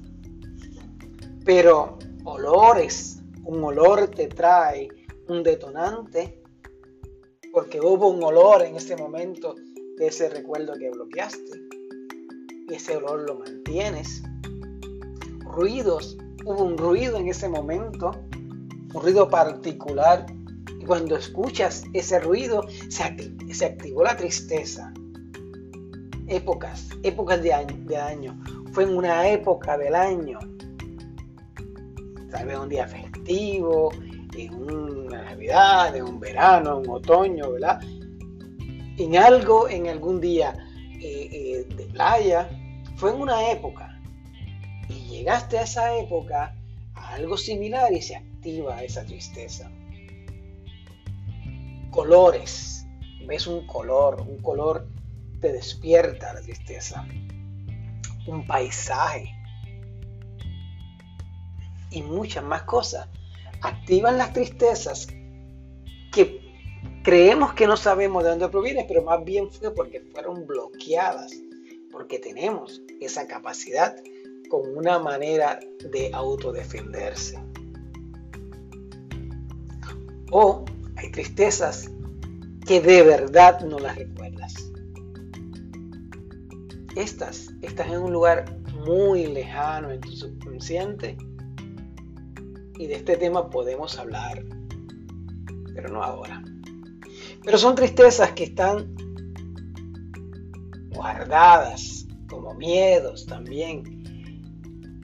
Pero 1.44 1.98
olores, 2.24 3.22
un 3.44 3.64
olor 3.64 4.08
te 4.08 4.28
trae 4.28 4.88
un 5.28 5.42
detonante 5.42 6.42
porque 7.52 7.80
hubo 7.80 8.08
un 8.08 8.22
olor 8.22 8.62
en 8.62 8.76
ese 8.76 8.96
momento 8.96 9.54
de 9.98 10.06
ese 10.06 10.28
recuerdo 10.30 10.74
que 10.74 10.90
bloqueaste. 10.90 11.68
Y 12.68 12.74
ese 12.74 12.96
olor 12.96 13.28
lo 13.28 13.34
mantienes. 13.40 14.22
Ruidos, 15.40 16.16
hubo 16.44 16.64
un 16.64 16.76
ruido 16.76 17.18
en 17.18 17.28
ese 17.28 17.48
momento, 17.48 18.12
un 18.94 19.02
ruido 19.02 19.28
particular. 19.28 20.26
Y 20.80 20.84
cuando 20.84 21.16
escuchas 21.16 21.84
ese 21.92 22.18
ruido, 22.20 22.66
se, 22.88 23.64
activó 23.64 24.04
la 24.04 24.16
tristeza. 24.16 24.92
Épocas, 26.26 26.88
épocas 27.02 27.42
de 27.42 27.52
año, 27.52 27.76
de 27.86 27.96
año. 27.96 28.42
Fue 28.72 28.84
en 28.84 28.96
una 28.96 29.28
época 29.28 29.76
del 29.78 29.94
año. 29.94 30.38
Tal 32.30 32.46
vez 32.46 32.58
un 32.58 32.68
día 32.68 32.88
festivo, 32.88 33.92
en 34.34 34.54
una 34.54 35.22
Navidad, 35.22 35.94
en 35.94 36.04
un 36.04 36.20
verano, 36.20 36.80
en 36.80 36.88
un 36.88 36.96
otoño, 36.96 37.52
¿verdad? 37.52 37.80
En 38.98 39.16
algo, 39.16 39.68
en 39.68 39.88
algún 39.88 40.20
día 40.20 40.54
eh, 41.00 41.28
eh, 41.30 41.74
de 41.76 41.84
playa, 41.86 42.48
fue 42.96 43.10
en 43.10 43.20
una 43.20 43.50
época. 43.50 43.91
Llegaste 45.22 45.56
a 45.56 45.62
esa 45.62 45.96
época 45.98 46.56
a 46.96 47.14
algo 47.14 47.36
similar 47.36 47.92
y 47.92 48.02
se 48.02 48.16
activa 48.16 48.82
esa 48.82 49.04
tristeza. 49.04 49.70
Colores. 51.92 52.84
Ves 53.24 53.46
un 53.46 53.64
color, 53.68 54.20
un 54.22 54.42
color 54.42 54.84
te 55.40 55.52
despierta 55.52 56.34
la 56.34 56.40
tristeza. 56.40 57.06
Un 58.26 58.44
paisaje. 58.48 59.32
Y 61.92 62.02
muchas 62.02 62.42
más 62.42 62.64
cosas 62.64 63.06
activan 63.60 64.18
las 64.18 64.32
tristezas 64.32 65.06
que 66.12 66.40
creemos 67.04 67.52
que 67.54 67.68
no 67.68 67.76
sabemos 67.76 68.24
de 68.24 68.30
dónde 68.30 68.48
provienen, 68.48 68.86
pero 68.88 69.04
más 69.04 69.24
bien 69.24 69.52
fue 69.52 69.72
porque 69.72 70.00
fueron 70.00 70.48
bloqueadas, 70.48 71.30
porque 71.92 72.18
tenemos 72.18 72.82
esa 73.00 73.28
capacidad 73.28 73.94
con 74.52 74.76
una 74.76 74.98
manera 74.98 75.58
de 75.90 76.10
autodefenderse. 76.12 77.42
O 80.30 80.66
hay 80.96 81.10
tristezas 81.10 81.90
que 82.66 82.82
de 82.82 83.02
verdad 83.02 83.62
no 83.62 83.78
las 83.78 83.96
recuerdas. 83.96 84.52
Estas 86.96 87.48
están 87.62 87.94
en 87.94 88.02
un 88.02 88.12
lugar 88.12 88.44
muy 88.84 89.26
lejano 89.26 89.90
en 89.90 90.02
tu 90.02 90.10
subconsciente 90.10 91.16
y 92.76 92.88
de 92.88 92.96
este 92.96 93.16
tema 93.16 93.48
podemos 93.48 93.98
hablar, 93.98 94.44
pero 95.74 95.88
no 95.88 96.02
ahora. 96.02 96.44
Pero 97.42 97.56
son 97.56 97.74
tristezas 97.74 98.32
que 98.32 98.44
están 98.44 98.94
guardadas, 100.90 102.06
como 102.28 102.52
miedos 102.52 103.24
también, 103.24 104.01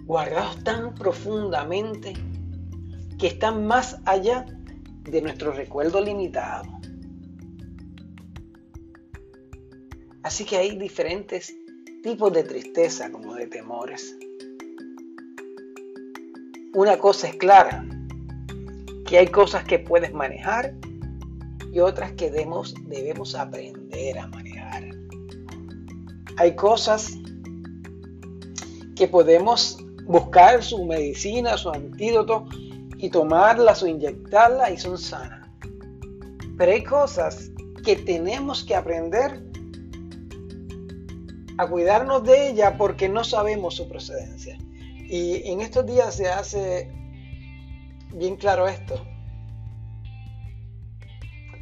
guardados 0.09 0.65
tan 0.65 0.93
profundamente 0.97 2.15
que 3.17 3.29
están 3.29 3.65
más 3.69 4.01
allá 4.05 4.45
de 5.05 5.23
nuestro 5.23 5.53
recuerdo 5.53 6.01
limitado. 6.01 6.65
Así 10.25 10.45
que 10.45 10.57
hay 10.57 10.77
diferentes 10.77 11.55
tipos 12.03 12.33
de 12.33 12.43
tristeza 12.43 13.13
como 13.13 13.37
de 13.37 13.47
temores 13.47 14.19
una 16.79 16.97
cosa 16.97 17.27
es 17.27 17.37
clara, 17.37 17.85
que 19.05 19.19
hay 19.19 19.27
cosas 19.27 19.65
que 19.65 19.81
puedes 19.81 20.13
manejar 20.13 20.75
y 21.73 21.81
otras 21.81 22.13
que 22.13 22.31
debemos, 22.31 22.73
debemos 22.87 23.35
aprender 23.35 24.17
a 24.17 24.29
manejar. 24.29 24.85
Hay 26.37 26.55
cosas 26.55 27.19
que 28.95 29.09
podemos 29.09 29.85
buscar 30.09 30.65
su 30.65 30.87
medicina, 30.87 31.59
su 31.59 31.69
antídoto 31.69 32.47
y 32.97 33.11
tomarlas 33.11 33.83
o 33.83 33.87
inyectarlas 33.87 34.71
y 34.71 34.79
son 34.79 34.97
sanas. 34.97 35.47
Pero 36.57 36.73
hay 36.73 36.83
cosas 36.83 37.51
que 37.85 37.95
tenemos 37.95 38.65
que 38.65 38.75
aprender 38.75 39.45
a 41.59 41.67
cuidarnos 41.67 42.25
de 42.25 42.49
ellas 42.49 42.75
porque 42.79 43.09
no 43.09 43.23
sabemos 43.23 43.77
su 43.77 43.87
procedencia. 43.87 44.59
Y 45.11 45.47
en 45.47 45.61
estos 45.61 45.85
días 45.85 46.15
se 46.15 46.29
hace 46.29 46.91
bien 48.15 48.37
claro 48.37 48.67
esto. 48.67 49.05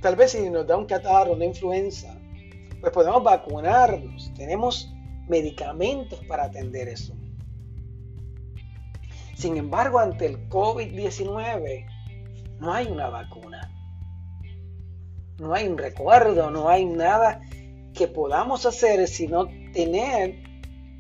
Tal 0.02 0.14
vez 0.14 0.32
si 0.32 0.48
nos 0.50 0.68
da 0.68 0.76
un 0.76 0.86
catarro, 0.86 1.32
una 1.32 1.46
influenza, 1.46 2.16
pues 2.80 2.92
podemos 2.92 3.24
vacunarnos. 3.24 4.32
Tenemos 4.36 4.94
medicamentos 5.26 6.20
para 6.26 6.44
atender 6.44 6.88
eso. 6.88 7.12
Sin 9.36 9.58
embargo, 9.58 9.98
ante 9.98 10.24
el 10.24 10.48
COVID-19 10.48 11.86
no 12.58 12.72
hay 12.72 12.86
una 12.86 13.10
vacuna. 13.10 13.70
No 15.38 15.52
hay 15.52 15.68
un 15.68 15.76
recuerdo, 15.76 16.50
no 16.50 16.70
hay 16.70 16.86
nada 16.86 17.42
que 17.92 18.08
podamos 18.08 18.64
hacer 18.64 19.06
sino 19.06 19.46
tener 19.74 20.42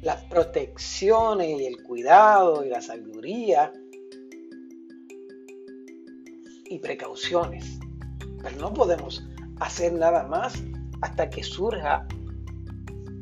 las 0.02 0.22
protecciones 0.24 1.60
y 1.60 1.64
el 1.64 1.82
cuidado 1.82 2.62
y 2.62 2.68
la 2.68 2.82
sabiduría 2.82 3.72
y 6.66 6.78
precauciones. 6.78 7.78
Pero 8.42 8.58
no 8.58 8.74
podemos 8.74 9.26
hacer 9.60 9.94
nada 9.94 10.24
más 10.24 10.62
hasta 11.00 11.30
que 11.30 11.42
surja 11.42 12.06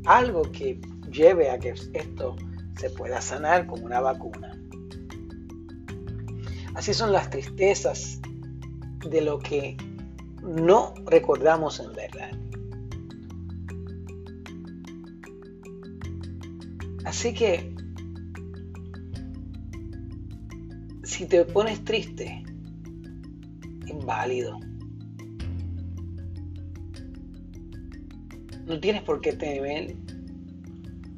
algo 0.06 0.42
que 0.50 0.80
lleve 1.08 1.50
a 1.50 1.58
que 1.60 1.74
esto 1.92 2.34
se 2.76 2.90
pueda 2.90 3.20
sanar 3.20 3.68
como 3.68 3.84
una 3.84 4.00
vacuna. 4.00 4.53
Así 6.74 6.92
son 6.92 7.12
las 7.12 7.30
tristezas 7.30 8.20
de 9.08 9.20
lo 9.20 9.38
que 9.38 9.76
no 10.42 10.94
recordamos 11.06 11.80
en 11.80 11.92
verdad. 11.92 12.30
Así 17.04 17.32
que, 17.32 17.74
si 21.04 21.26
te 21.26 21.44
pones 21.44 21.84
triste, 21.84 22.42
es 23.86 24.04
válido. 24.04 24.58
No 28.66 28.80
tienes 28.80 29.02
por 29.02 29.20
qué 29.20 29.34
temer, 29.34 29.94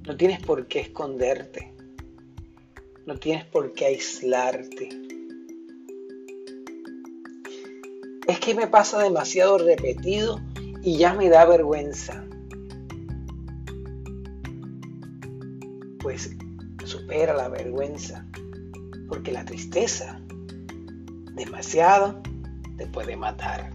no 0.06 0.16
tienes 0.16 0.40
por 0.40 0.66
qué 0.66 0.80
esconderte. 0.80 1.72
No 3.06 3.16
tienes 3.16 3.44
por 3.44 3.72
qué 3.72 3.86
aislarte. 3.86 5.05
Es 8.26 8.40
que 8.40 8.54
me 8.54 8.66
pasa 8.66 8.98
demasiado 8.98 9.58
repetido 9.58 10.40
y 10.82 10.98
ya 10.98 11.14
me 11.14 11.28
da 11.28 11.44
vergüenza. 11.44 12.24
Pues 16.00 16.36
supera 16.84 17.34
la 17.34 17.48
vergüenza, 17.48 18.26
porque 19.08 19.30
la 19.30 19.44
tristeza 19.44 20.20
demasiado 21.34 22.20
te 22.76 22.86
puede 22.88 23.16
matar. 23.16 23.72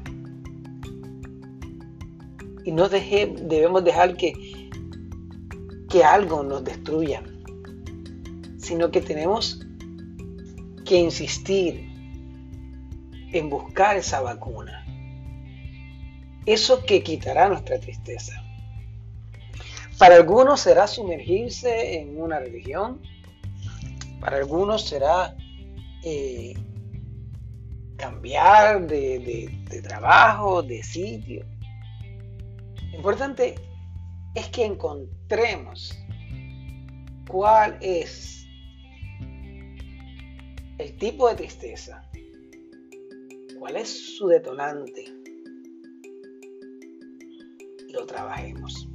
Y 2.66 2.72
no 2.72 2.89
debemos 2.89 3.84
dejar 3.84 4.18
que, 4.18 4.70
que 5.89 6.04
algo 6.04 6.43
nos 6.43 6.64
destruya, 6.64 7.24
sino 8.58 8.91
que 8.91 9.02
tenemos 9.02 9.66
que 10.86 10.99
insistir 10.99 11.91
en 13.34 13.50
buscar 13.50 13.98
esa 13.98 14.22
vacuna. 14.22 14.86
Eso 16.46 16.84
que 16.86 17.04
quitará 17.04 17.48
nuestra 17.50 17.80
tristeza. 17.80 18.34
Para 19.98 20.16
algunos 20.16 20.62
será 20.62 20.88
sumergirse 20.88 22.00
en 22.00 22.20
una 22.20 22.40
religión, 22.40 23.02
para 24.20 24.38
algunos 24.38 24.88
será 24.88 25.36
eh, 26.04 26.54
cambiar 27.98 28.88
de, 28.88 29.52
de 29.70 29.82
trabajo, 29.82 30.64
de 30.64 30.82
sitio. 30.82 31.46
Lo 32.92 32.98
importante 32.98 33.56
es 34.34 34.48
que 34.48 34.66
encontremos 34.66 35.98
cuál 37.28 37.78
es 37.82 38.48
el 40.78 40.98
tipo 40.98 41.30
de 41.30 41.36
tristeza, 41.36 42.04
cuál 43.62 43.76
es 43.76 44.18
su 44.18 44.28
detonante 44.28 45.05
lo 47.93 48.07
trabajemos. 48.07 48.89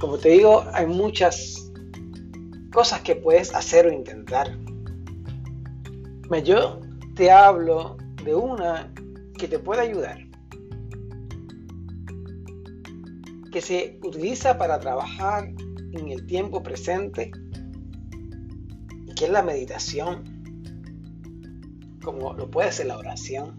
Como 0.00 0.16
te 0.16 0.30
digo, 0.30 0.64
hay 0.72 0.86
muchas 0.86 1.70
cosas 2.72 3.02
que 3.02 3.16
puedes 3.16 3.54
hacer 3.54 3.86
o 3.86 3.92
intentar. 3.92 4.58
Yo 6.42 6.80
te 7.14 7.30
hablo 7.30 7.98
de 8.24 8.34
una 8.34 8.94
que 9.36 9.46
te 9.46 9.58
puede 9.58 9.82
ayudar, 9.82 10.26
que 13.52 13.60
se 13.60 14.00
utiliza 14.02 14.56
para 14.56 14.80
trabajar 14.80 15.52
en 15.92 16.08
el 16.08 16.24
tiempo 16.26 16.62
presente 16.62 17.30
que 19.14 19.26
es 19.26 19.30
la 19.30 19.42
meditación, 19.42 20.24
como 22.02 22.34
lo 22.34 22.50
puede 22.50 22.72
ser 22.72 22.86
la 22.86 22.98
oración. 22.98 23.56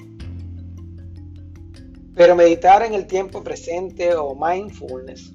Pero 2.15 2.35
meditar 2.35 2.83
en 2.83 2.93
el 2.93 3.07
tiempo 3.07 3.43
presente 3.43 4.15
o 4.15 4.35
mindfulness 4.35 5.33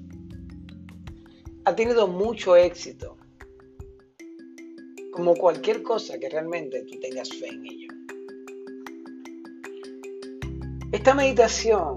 ha 1.65 1.75
tenido 1.75 2.07
mucho 2.07 2.55
éxito, 2.55 3.17
como 5.11 5.35
cualquier 5.35 5.83
cosa 5.83 6.17
que 6.17 6.29
realmente 6.29 6.83
tú 6.89 6.99
tengas 6.99 7.29
fe 7.29 7.47
en 7.49 7.65
ello. 7.65 7.87
Esta 10.91 11.13
meditación 11.13 11.95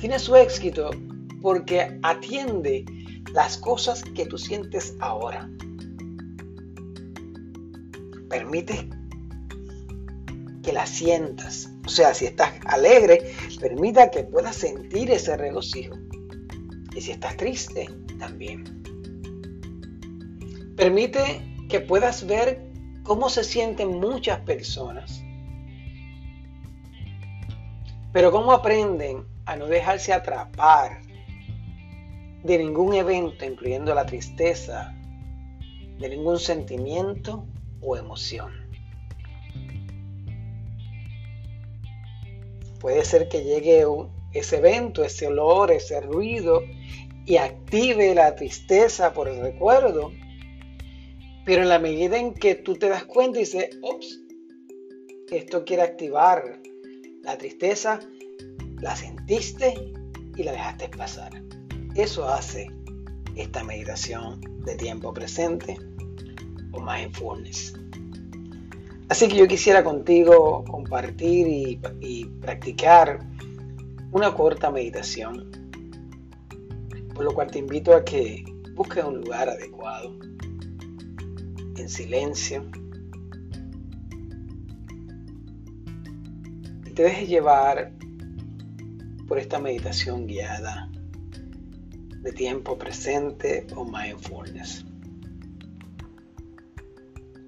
tiene 0.00 0.18
su 0.18 0.34
éxito 0.34 0.90
porque 1.40 1.98
atiende 2.02 2.84
las 3.32 3.58
cosas 3.58 4.02
que 4.02 4.26
tú 4.26 4.38
sientes 4.38 4.96
ahora. 5.00 5.48
Permite 8.34 8.88
que 10.62 10.72
las 10.72 10.90
sientas. 10.90 11.70
O 11.86 11.88
sea, 11.88 12.14
si 12.14 12.26
estás 12.26 12.52
alegre, 12.66 13.32
permita 13.60 14.10
que 14.10 14.24
puedas 14.24 14.56
sentir 14.56 15.10
ese 15.10 15.36
regocijo. 15.36 15.96
Y 16.94 17.00
si 17.00 17.12
estás 17.12 17.36
triste, 17.36 17.88
también. 18.18 18.82
Permite 20.76 21.42
que 21.68 21.80
puedas 21.80 22.26
ver 22.26 22.60
cómo 23.02 23.28
se 23.28 23.44
sienten 23.44 24.00
muchas 24.00 24.40
personas 24.40 25.24
pero 28.14 28.30
¿cómo 28.30 28.52
aprenden 28.52 29.26
a 29.44 29.56
no 29.56 29.66
dejarse 29.66 30.12
atrapar 30.12 31.00
de 32.44 32.58
ningún 32.58 32.94
evento, 32.94 33.44
incluyendo 33.44 33.92
la 33.92 34.06
tristeza, 34.06 34.94
de 35.98 36.08
ningún 36.08 36.38
sentimiento 36.38 37.44
o 37.84 37.96
emoción? 37.96 38.52
Puede 42.80 43.04
ser 43.04 43.28
que 43.28 43.42
llegue 43.42 43.86
ese 44.32 44.56
evento, 44.56 45.04
ese 45.04 45.26
olor, 45.26 45.70
ese 45.70 46.00
ruido 46.00 46.62
y 47.24 47.36
active 47.36 48.14
la 48.14 48.34
tristeza 48.34 49.12
por 49.12 49.28
el 49.28 49.40
recuerdo, 49.40 50.12
pero 51.44 51.62
en 51.62 51.68
la 51.68 51.78
medida 51.78 52.18
en 52.18 52.34
que 52.34 52.54
tú 52.54 52.74
te 52.74 52.88
das 52.88 53.04
cuenta 53.04 53.38
y 53.38 53.42
dices, 53.42 53.70
ups, 53.82 54.20
esto 55.30 55.64
quiere 55.64 55.82
activar 55.82 56.60
la 57.22 57.38
tristeza 57.38 58.00
la 58.84 58.94
sentiste 58.94 59.74
y 60.36 60.42
la 60.42 60.52
dejaste 60.52 60.88
pasar. 60.90 61.32
Eso 61.94 62.28
hace 62.28 62.70
esta 63.34 63.64
meditación 63.64 64.40
de 64.64 64.76
tiempo 64.76 65.14
presente 65.14 65.78
o 66.74 66.80
mindfulness. 66.80 67.74
Así 69.08 69.28
que 69.28 69.36
yo 69.36 69.46
quisiera 69.46 69.84
contigo 69.84 70.64
compartir 70.64 71.46
y, 71.46 71.80
y 72.00 72.24
practicar 72.24 73.20
una 74.12 74.32
corta 74.34 74.70
meditación, 74.70 75.50
por 77.14 77.24
lo 77.24 77.34
cual 77.34 77.50
te 77.50 77.58
invito 77.58 77.94
a 77.94 78.04
que 78.04 78.44
busques 78.74 79.04
un 79.04 79.20
lugar 79.20 79.48
adecuado, 79.48 80.16
en 81.76 81.88
silencio, 81.88 82.64
te 86.94 87.02
dejes 87.02 87.28
llevar 87.28 87.92
por 89.26 89.38
esta 89.38 89.58
meditación 89.58 90.26
guiada 90.26 90.88
de 92.20 92.32
tiempo 92.32 92.78
presente 92.78 93.66
o 93.74 93.84
mindfulness. 93.84 94.84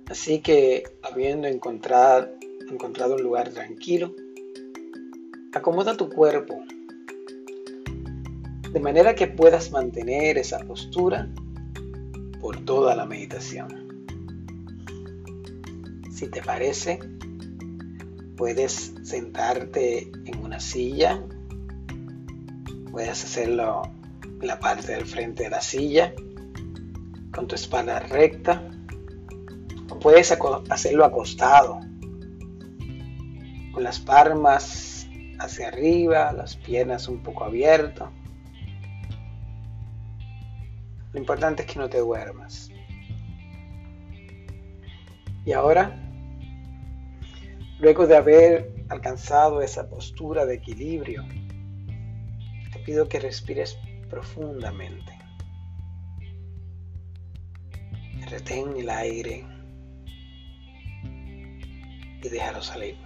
Así 0.09 0.41
que 0.41 0.85
habiendo 1.03 1.49
encontrado, 1.49 2.29
un 2.71 3.23
lugar 3.23 3.51
tranquilo, 3.51 4.15
acomoda 5.53 5.97
tu 5.97 6.09
cuerpo 6.09 6.59
de 8.73 8.81
manera 8.81 9.15
que 9.15 9.27
puedas 9.27 9.71
mantener 9.71 10.39
esa 10.39 10.59
postura 10.61 11.29
por 12.41 12.65
toda 12.65 12.95
la 12.95 13.07
meditación. 13.07 13.87
Si 16.11 16.29
te 16.29 16.43
parece, 16.43 16.99
Puedes 18.37 18.93
sentarte 19.03 20.13
en 20.27 20.45
una 20.45 20.61
silla. 20.61 21.23
Puedes 22.91 23.25
hacerlo 23.25 23.83
en 24.23 24.47
la 24.47 24.61
parte 24.61 24.93
del 24.93 25.07
frente 25.07 25.45
de 25.45 25.51
la 25.51 25.63
silla, 25.63 26.13
con 27.33 27.47
tu 27.47 27.55
espalda 27.55 27.99
recta. 27.99 28.63
Puedes 30.01 30.37
hacerlo 30.71 31.05
acostado, 31.05 31.81
con 33.73 33.83
las 33.83 33.99
palmas 33.99 35.07
hacia 35.39 35.69
arriba, 35.69 36.33
las 36.33 36.57
piernas 36.57 37.09
un 37.09 37.23
poco 37.23 37.45
abiertas. 37.45 38.11
Lo 41.13 41.19
importante 41.19 41.63
es 41.63 41.73
que 41.73 41.79
no 41.79 41.89
te 41.89 41.99
duermas. 41.99 42.71
Y 45.45 45.53
ahora 45.53 46.07
Luego 47.79 48.07
de 48.07 48.17
haber 48.17 48.73
alcanzado 48.89 49.61
esa 49.61 49.91
postura 49.91 50.47
de 50.47 50.55
equilibrio, 50.55 51.23
te 52.73 52.79
pido 52.87 53.07
que 53.07 53.21
respires 53.21 53.79
profundamente. 54.09 55.13
Retén 58.31 58.75
el 58.79 58.89
aire 58.89 59.45
y 62.27 62.29
déjalo 62.29 62.61
salir. 62.61 62.97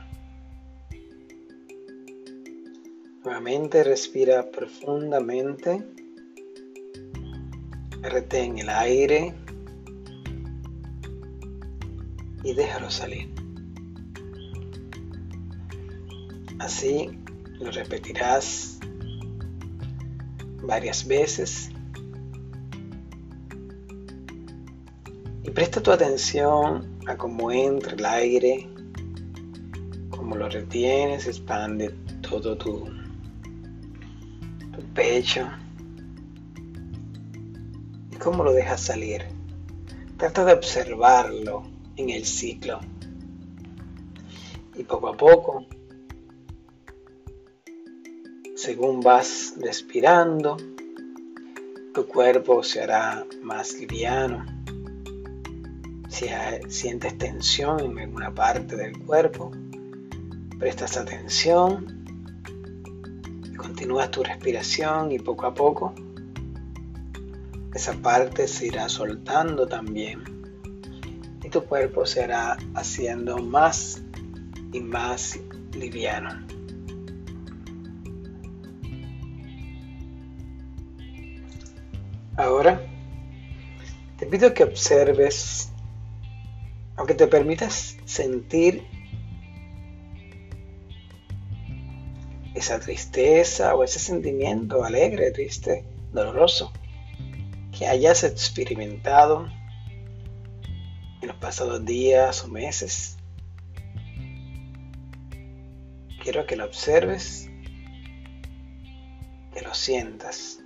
Nuevamente 3.22 3.84
respira 3.84 4.50
profundamente. 4.50 5.86
Retén 8.00 8.58
el 8.58 8.70
aire 8.70 9.34
y 12.42 12.54
déjalo 12.54 12.90
salir. 12.90 13.28
Así 16.58 17.10
lo 17.58 17.70
repetirás 17.70 18.78
varias 20.62 21.06
veces. 21.06 21.70
Y 25.42 25.50
presta 25.50 25.82
tu 25.82 25.90
atención 25.90 26.98
a 27.06 27.16
cómo 27.16 27.50
entra 27.50 27.92
el 27.92 28.04
aire, 28.06 28.68
lo 30.40 30.48
retienes, 30.48 31.26
expande 31.26 31.90
todo 32.22 32.56
tu, 32.56 32.86
tu 34.72 34.82
pecho 34.94 35.46
y 38.10 38.16
cómo 38.16 38.42
lo 38.42 38.54
dejas 38.54 38.80
salir. 38.80 39.26
Trata 40.16 40.46
de 40.46 40.54
observarlo 40.54 41.64
en 41.96 42.08
el 42.08 42.24
ciclo. 42.24 42.80
Y 44.74 44.84
poco 44.84 45.08
a 45.08 45.16
poco, 45.18 45.66
según 48.56 49.02
vas 49.02 49.52
respirando, 49.60 50.56
tu 51.92 52.06
cuerpo 52.06 52.62
se 52.62 52.80
hará 52.80 53.26
más 53.42 53.74
liviano. 53.74 54.46
Si 56.08 56.28
sientes 56.70 57.18
tensión 57.18 57.80
en 57.80 57.98
alguna 57.98 58.34
parte 58.34 58.74
del 58.76 58.98
cuerpo, 59.00 59.52
prestas 60.60 60.98
atención, 60.98 62.04
continúas 63.56 64.10
tu 64.10 64.22
respiración 64.22 65.10
y 65.10 65.18
poco 65.18 65.46
a 65.46 65.54
poco 65.54 65.94
esa 67.74 67.94
parte 67.94 68.46
se 68.46 68.66
irá 68.66 68.88
soltando 68.90 69.66
también 69.66 70.22
y 71.42 71.48
tu 71.48 71.64
cuerpo 71.64 72.04
se 72.04 72.24
irá 72.24 72.58
haciendo 72.74 73.38
más 73.38 74.02
y 74.74 74.80
más 74.80 75.40
liviano. 75.72 76.46
Ahora 82.36 82.82
te 84.18 84.26
pido 84.26 84.52
que 84.52 84.64
observes, 84.64 85.70
aunque 86.96 87.14
te 87.14 87.26
permitas 87.28 87.96
sentir 88.04 88.99
esa 92.60 92.78
tristeza 92.78 93.74
o 93.74 93.82
ese 93.82 93.98
sentimiento 93.98 94.84
alegre, 94.84 95.30
triste, 95.30 95.82
doloroso 96.12 96.70
que 97.76 97.86
hayas 97.86 98.22
experimentado 98.22 99.48
en 101.22 101.28
los 101.28 101.36
pasados 101.38 101.82
días 101.86 102.44
o 102.44 102.48
meses. 102.48 103.16
Quiero 106.22 106.46
que 106.46 106.56
lo 106.56 106.66
observes, 106.66 107.48
que 109.54 109.62
lo 109.62 109.72
sientas. 109.72 110.58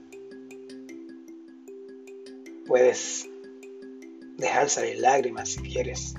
Puedes 2.67 3.29
dejar 4.37 4.69
salir 4.69 4.99
lágrimas 4.99 5.51
si 5.51 5.63
quieres. 5.63 6.15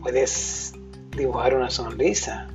Puedes 0.00 0.74
dibujar 1.16 1.56
una 1.56 1.70
sonrisa 1.70 2.46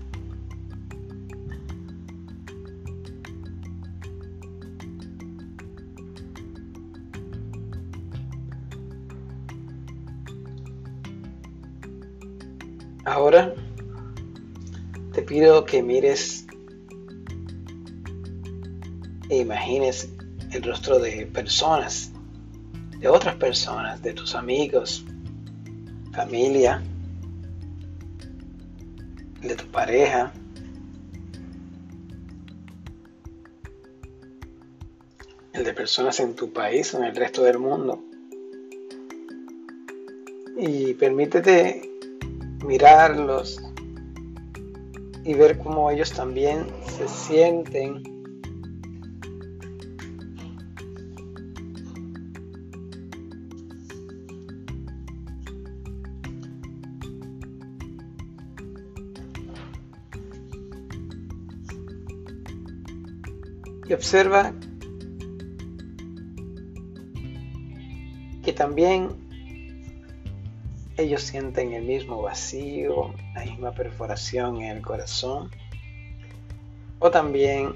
Ahora 13.13 13.53
te 15.13 15.21
pido 15.21 15.65
que 15.65 15.83
mires 15.83 16.47
e 19.29 19.37
imagines 19.37 20.09
el 20.51 20.63
rostro 20.63 20.97
de 20.97 21.27
personas, 21.27 22.11
de 22.97 23.07
otras 23.07 23.35
personas, 23.35 24.01
de 24.01 24.13
tus 24.13 24.33
amigos, 24.33 25.05
familia, 26.11 26.81
de 29.41 29.55
tu 29.57 29.67
pareja. 29.67 30.33
el 35.53 35.63
de 35.63 35.73
personas 35.73 36.19
en 36.19 36.33
tu 36.33 36.51
país 36.51 36.91
o 36.95 36.97
en 36.97 37.03
el 37.03 37.15
resto 37.15 37.43
del 37.43 37.59
mundo. 37.59 38.03
Y 40.57 40.95
permítete 40.95 41.92
mirarlos 42.63 43.61
y 45.25 45.33
ver 45.33 45.57
cómo 45.57 45.89
ellos 45.91 46.11
también 46.11 46.67
se 46.85 47.07
sienten. 47.07 48.03
Y 63.85 63.93
observa 63.93 64.53
que 68.43 68.53
también 68.53 69.22
ellos 70.97 71.23
sienten 71.23 71.73
el 71.73 71.83
mismo 71.83 72.21
vacío, 72.21 73.13
la 73.33 73.45
misma 73.45 73.71
perforación 73.71 74.61
en 74.61 74.77
el 74.77 74.81
corazón, 74.81 75.49
o 76.99 77.09
también 77.09 77.73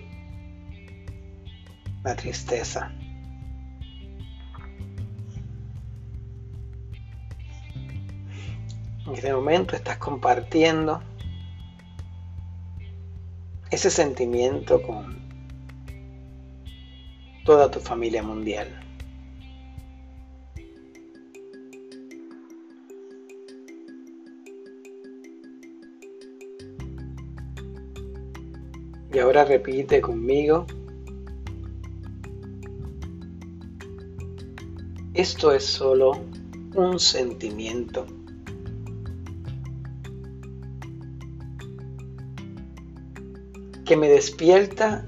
la 2.04 2.16
tristeza. 2.16 2.92
En 9.06 9.14
este 9.14 9.34
momento 9.34 9.76
estás 9.76 9.98
compartiendo 9.98 11.02
ese 13.72 13.90
sentimiento 13.90 14.82
con 14.82 15.18
toda 17.46 17.72
tu 17.72 17.80
familia 17.80 18.22
mundial. 18.22 18.87
Y 29.18 29.20
ahora 29.20 29.44
repite 29.46 30.00
conmigo. 30.00 30.68
Esto 35.16 35.52
es 35.52 35.66
solo 35.66 36.12
un 36.76 37.00
sentimiento. 37.00 38.06
que 43.86 43.98
me 43.98 44.08
despierta 44.08 45.08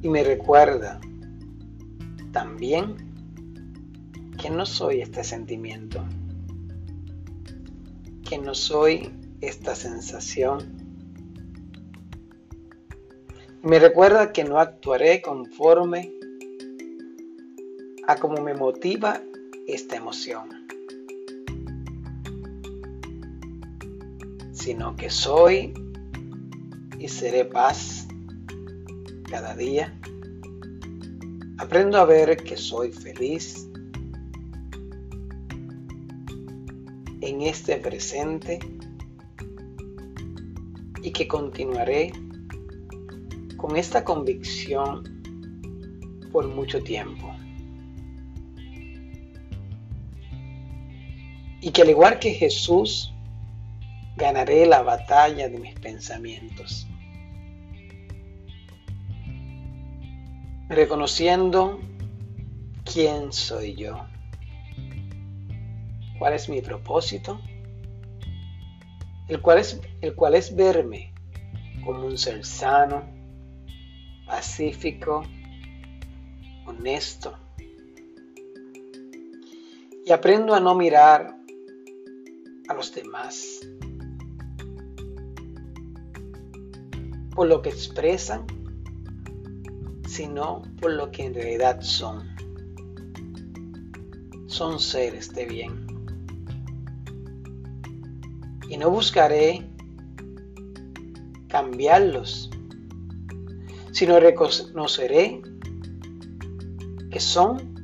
y 0.00 0.08
me 0.08 0.22
recuerda 0.22 1.00
también 2.30 2.94
que 4.40 4.50
no 4.50 4.64
soy 4.64 5.00
este 5.00 5.24
sentimiento 5.24 6.04
que 8.30 8.38
no 8.38 8.54
soy 8.54 9.10
esta 9.40 9.74
sensación. 9.74 10.60
Me 13.60 13.80
recuerda 13.80 14.32
que 14.32 14.44
no 14.44 14.60
actuaré 14.60 15.20
conforme 15.20 16.12
a 18.06 18.14
cómo 18.14 18.40
me 18.40 18.54
motiva 18.54 19.20
esta 19.66 19.96
emoción, 19.96 20.48
sino 24.52 24.94
que 24.94 25.10
soy 25.10 25.74
y 27.00 27.08
seré 27.08 27.44
paz 27.46 28.06
cada 29.28 29.56
día. 29.56 29.98
Aprendo 31.58 31.98
a 31.98 32.04
ver 32.04 32.36
que 32.36 32.56
soy 32.56 32.92
feliz 32.92 33.69
en 37.20 37.42
este 37.42 37.76
presente 37.76 38.58
y 41.02 41.10
que 41.12 41.28
continuaré 41.28 42.12
con 43.56 43.76
esta 43.76 44.04
convicción 44.04 45.20
por 46.32 46.48
mucho 46.48 46.82
tiempo. 46.82 47.34
Y 51.62 51.70
que 51.72 51.82
al 51.82 51.90
igual 51.90 52.18
que 52.18 52.32
Jesús, 52.32 53.12
ganaré 54.16 54.66
la 54.66 54.82
batalla 54.82 55.48
de 55.48 55.58
mis 55.58 55.74
pensamientos. 55.74 56.86
Reconociendo 60.68 61.80
quién 62.84 63.32
soy 63.32 63.74
yo. 63.74 64.09
¿Cuál 66.20 66.34
es 66.34 66.48
mi 66.48 66.60
propósito? 66.60 67.40
el 69.30 69.40
cual 69.40 69.58
es, 69.58 69.80
el 70.00 70.14
cual 70.16 70.34
es 70.34 70.54
verme 70.54 71.14
como 71.84 72.04
un 72.04 72.18
ser 72.18 72.44
sano, 72.44 73.04
pacífico, 74.26 75.22
honesto. 76.66 77.38
Y 80.04 80.10
aprendo 80.10 80.52
a 80.52 80.58
no 80.58 80.74
mirar 80.74 81.36
a 82.68 82.74
los 82.74 82.92
demás 82.92 83.60
por 87.36 87.46
lo 87.46 87.62
que 87.62 87.68
expresan, 87.68 88.46
sino 90.08 90.62
por 90.80 90.92
lo 90.92 91.12
que 91.12 91.26
en 91.26 91.34
realidad 91.34 91.80
son. 91.82 92.28
Son 94.48 94.80
seres 94.80 95.32
de 95.32 95.46
bien. 95.46 95.89
Y 98.70 98.76
no 98.76 98.88
buscaré 98.88 99.68
cambiarlos, 101.48 102.48
sino 103.90 104.20
reconoceré 104.20 105.42
que 107.10 107.18
son 107.18 107.74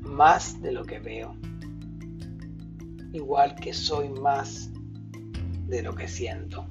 más 0.00 0.62
de 0.62 0.72
lo 0.72 0.86
que 0.86 1.00
veo, 1.00 1.36
igual 3.12 3.54
que 3.56 3.74
soy 3.74 4.08
más 4.08 4.70
de 5.66 5.82
lo 5.82 5.94
que 5.94 6.08
siento. 6.08 6.66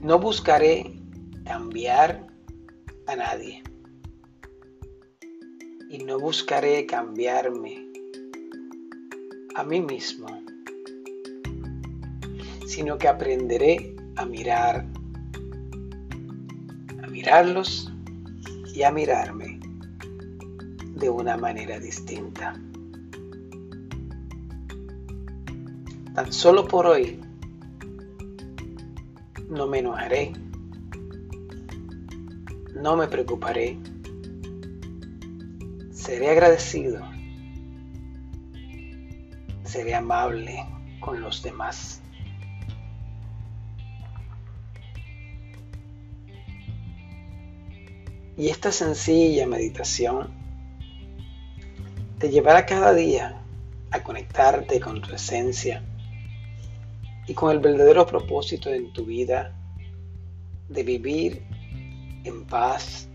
No 0.00 0.20
buscaré 0.20 1.02
cambiar 1.44 2.28
a 3.08 3.16
nadie. 3.16 3.64
Y 5.90 5.98
no 6.04 6.20
buscaré 6.20 6.86
cambiarme 6.86 7.87
a 9.58 9.64
mí 9.64 9.80
mismo, 9.80 10.28
sino 12.64 12.96
que 12.96 13.08
aprenderé 13.08 13.96
a 14.14 14.24
mirar, 14.24 14.86
a 17.02 17.06
mirarlos 17.08 17.92
y 18.72 18.84
a 18.84 18.92
mirarme 18.92 19.58
de 20.94 21.10
una 21.10 21.36
manera 21.36 21.80
distinta. 21.80 22.54
Tan 26.14 26.32
solo 26.32 26.68
por 26.68 26.86
hoy 26.86 27.20
no 29.48 29.66
me 29.66 29.80
enojaré, 29.80 30.34
no 32.76 32.96
me 32.96 33.08
preocuparé, 33.08 33.76
seré 35.90 36.30
agradecido, 36.30 37.17
seré 39.68 39.94
amable 39.94 40.64
con 41.00 41.20
los 41.20 41.42
demás. 41.42 42.00
Y 48.36 48.48
esta 48.48 48.72
sencilla 48.72 49.46
meditación 49.46 50.30
te 52.18 52.30
llevará 52.30 52.64
cada 52.66 52.94
día 52.94 53.42
a 53.90 54.02
conectarte 54.02 54.80
con 54.80 55.02
tu 55.02 55.14
esencia 55.14 55.82
y 57.26 57.34
con 57.34 57.50
el 57.50 57.58
verdadero 57.58 58.06
propósito 58.06 58.70
en 58.70 58.92
tu 58.92 59.04
vida 59.04 59.54
de 60.68 60.82
vivir 60.82 61.42
en 62.24 62.46
paz, 62.46 63.08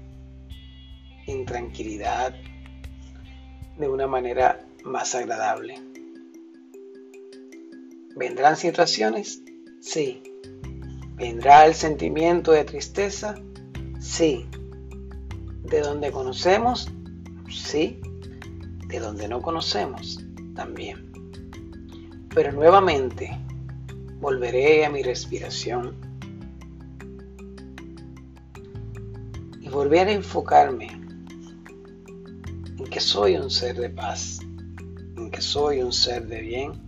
en 1.26 1.46
tranquilidad, 1.46 2.36
de 3.78 3.88
una 3.88 4.08
manera 4.08 4.60
más 4.84 5.16
agradable. 5.16 5.93
¿Vendrán 8.16 8.56
situaciones? 8.56 9.42
Sí. 9.82 10.22
¿Vendrá 11.16 11.66
el 11.66 11.74
sentimiento 11.74 12.52
de 12.52 12.64
tristeza? 12.64 13.34
Sí. 14.00 14.46
¿De 15.64 15.82
donde 15.82 16.12
conocemos? 16.12 16.92
Sí. 17.50 18.00
De 18.88 19.00
donde 19.00 19.28
no 19.28 19.42
conocemos 19.42 20.24
también. 20.56 21.12
Pero 22.36 22.52
nuevamente, 22.52 23.36
volveré 24.20 24.86
a 24.86 24.92
mi 24.92 25.02
respiración 25.02 25.96
y 29.60 29.70
volveré 29.70 30.12
a 30.12 30.14
enfocarme 30.14 30.88
en 32.78 32.86
que 32.86 33.00
soy 33.00 33.38
un 33.38 33.50
ser 33.50 33.76
de 33.80 33.90
paz, 33.90 34.40
en 35.18 35.32
que 35.32 35.42
soy 35.42 35.82
un 35.82 35.92
ser 35.92 36.28
de 36.28 36.42
bien 36.42 36.83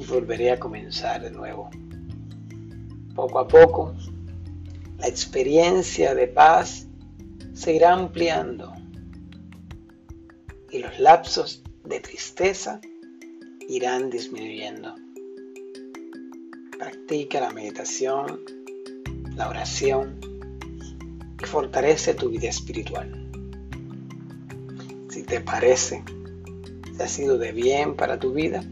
y 0.00 0.04
volveré 0.06 0.50
a 0.50 0.58
comenzar 0.58 1.20
de 1.20 1.30
nuevo. 1.30 1.68
Poco 3.14 3.38
a 3.38 3.46
poco, 3.46 3.94
la 4.98 5.06
experiencia 5.06 6.14
de 6.14 6.26
paz 6.26 6.86
se 7.52 7.74
irá 7.74 7.92
ampliando 7.92 8.72
y 10.70 10.78
los 10.78 10.98
lapsos 10.98 11.62
de 11.84 12.00
tristeza 12.00 12.80
irán 13.68 14.08
disminuyendo. 14.08 14.94
Practica 16.78 17.40
la 17.40 17.50
meditación, 17.50 18.40
la 19.36 19.50
oración 19.50 20.18
y 21.42 21.44
fortalece 21.44 22.14
tu 22.14 22.30
vida 22.30 22.48
espiritual. 22.48 23.28
Si 25.10 25.24
te 25.24 25.42
parece, 25.42 26.02
si 26.96 27.02
ha 27.02 27.08
sido 27.08 27.36
de 27.36 27.52
bien 27.52 27.96
para 27.96 28.18
tu 28.18 28.32
vida, 28.32 28.64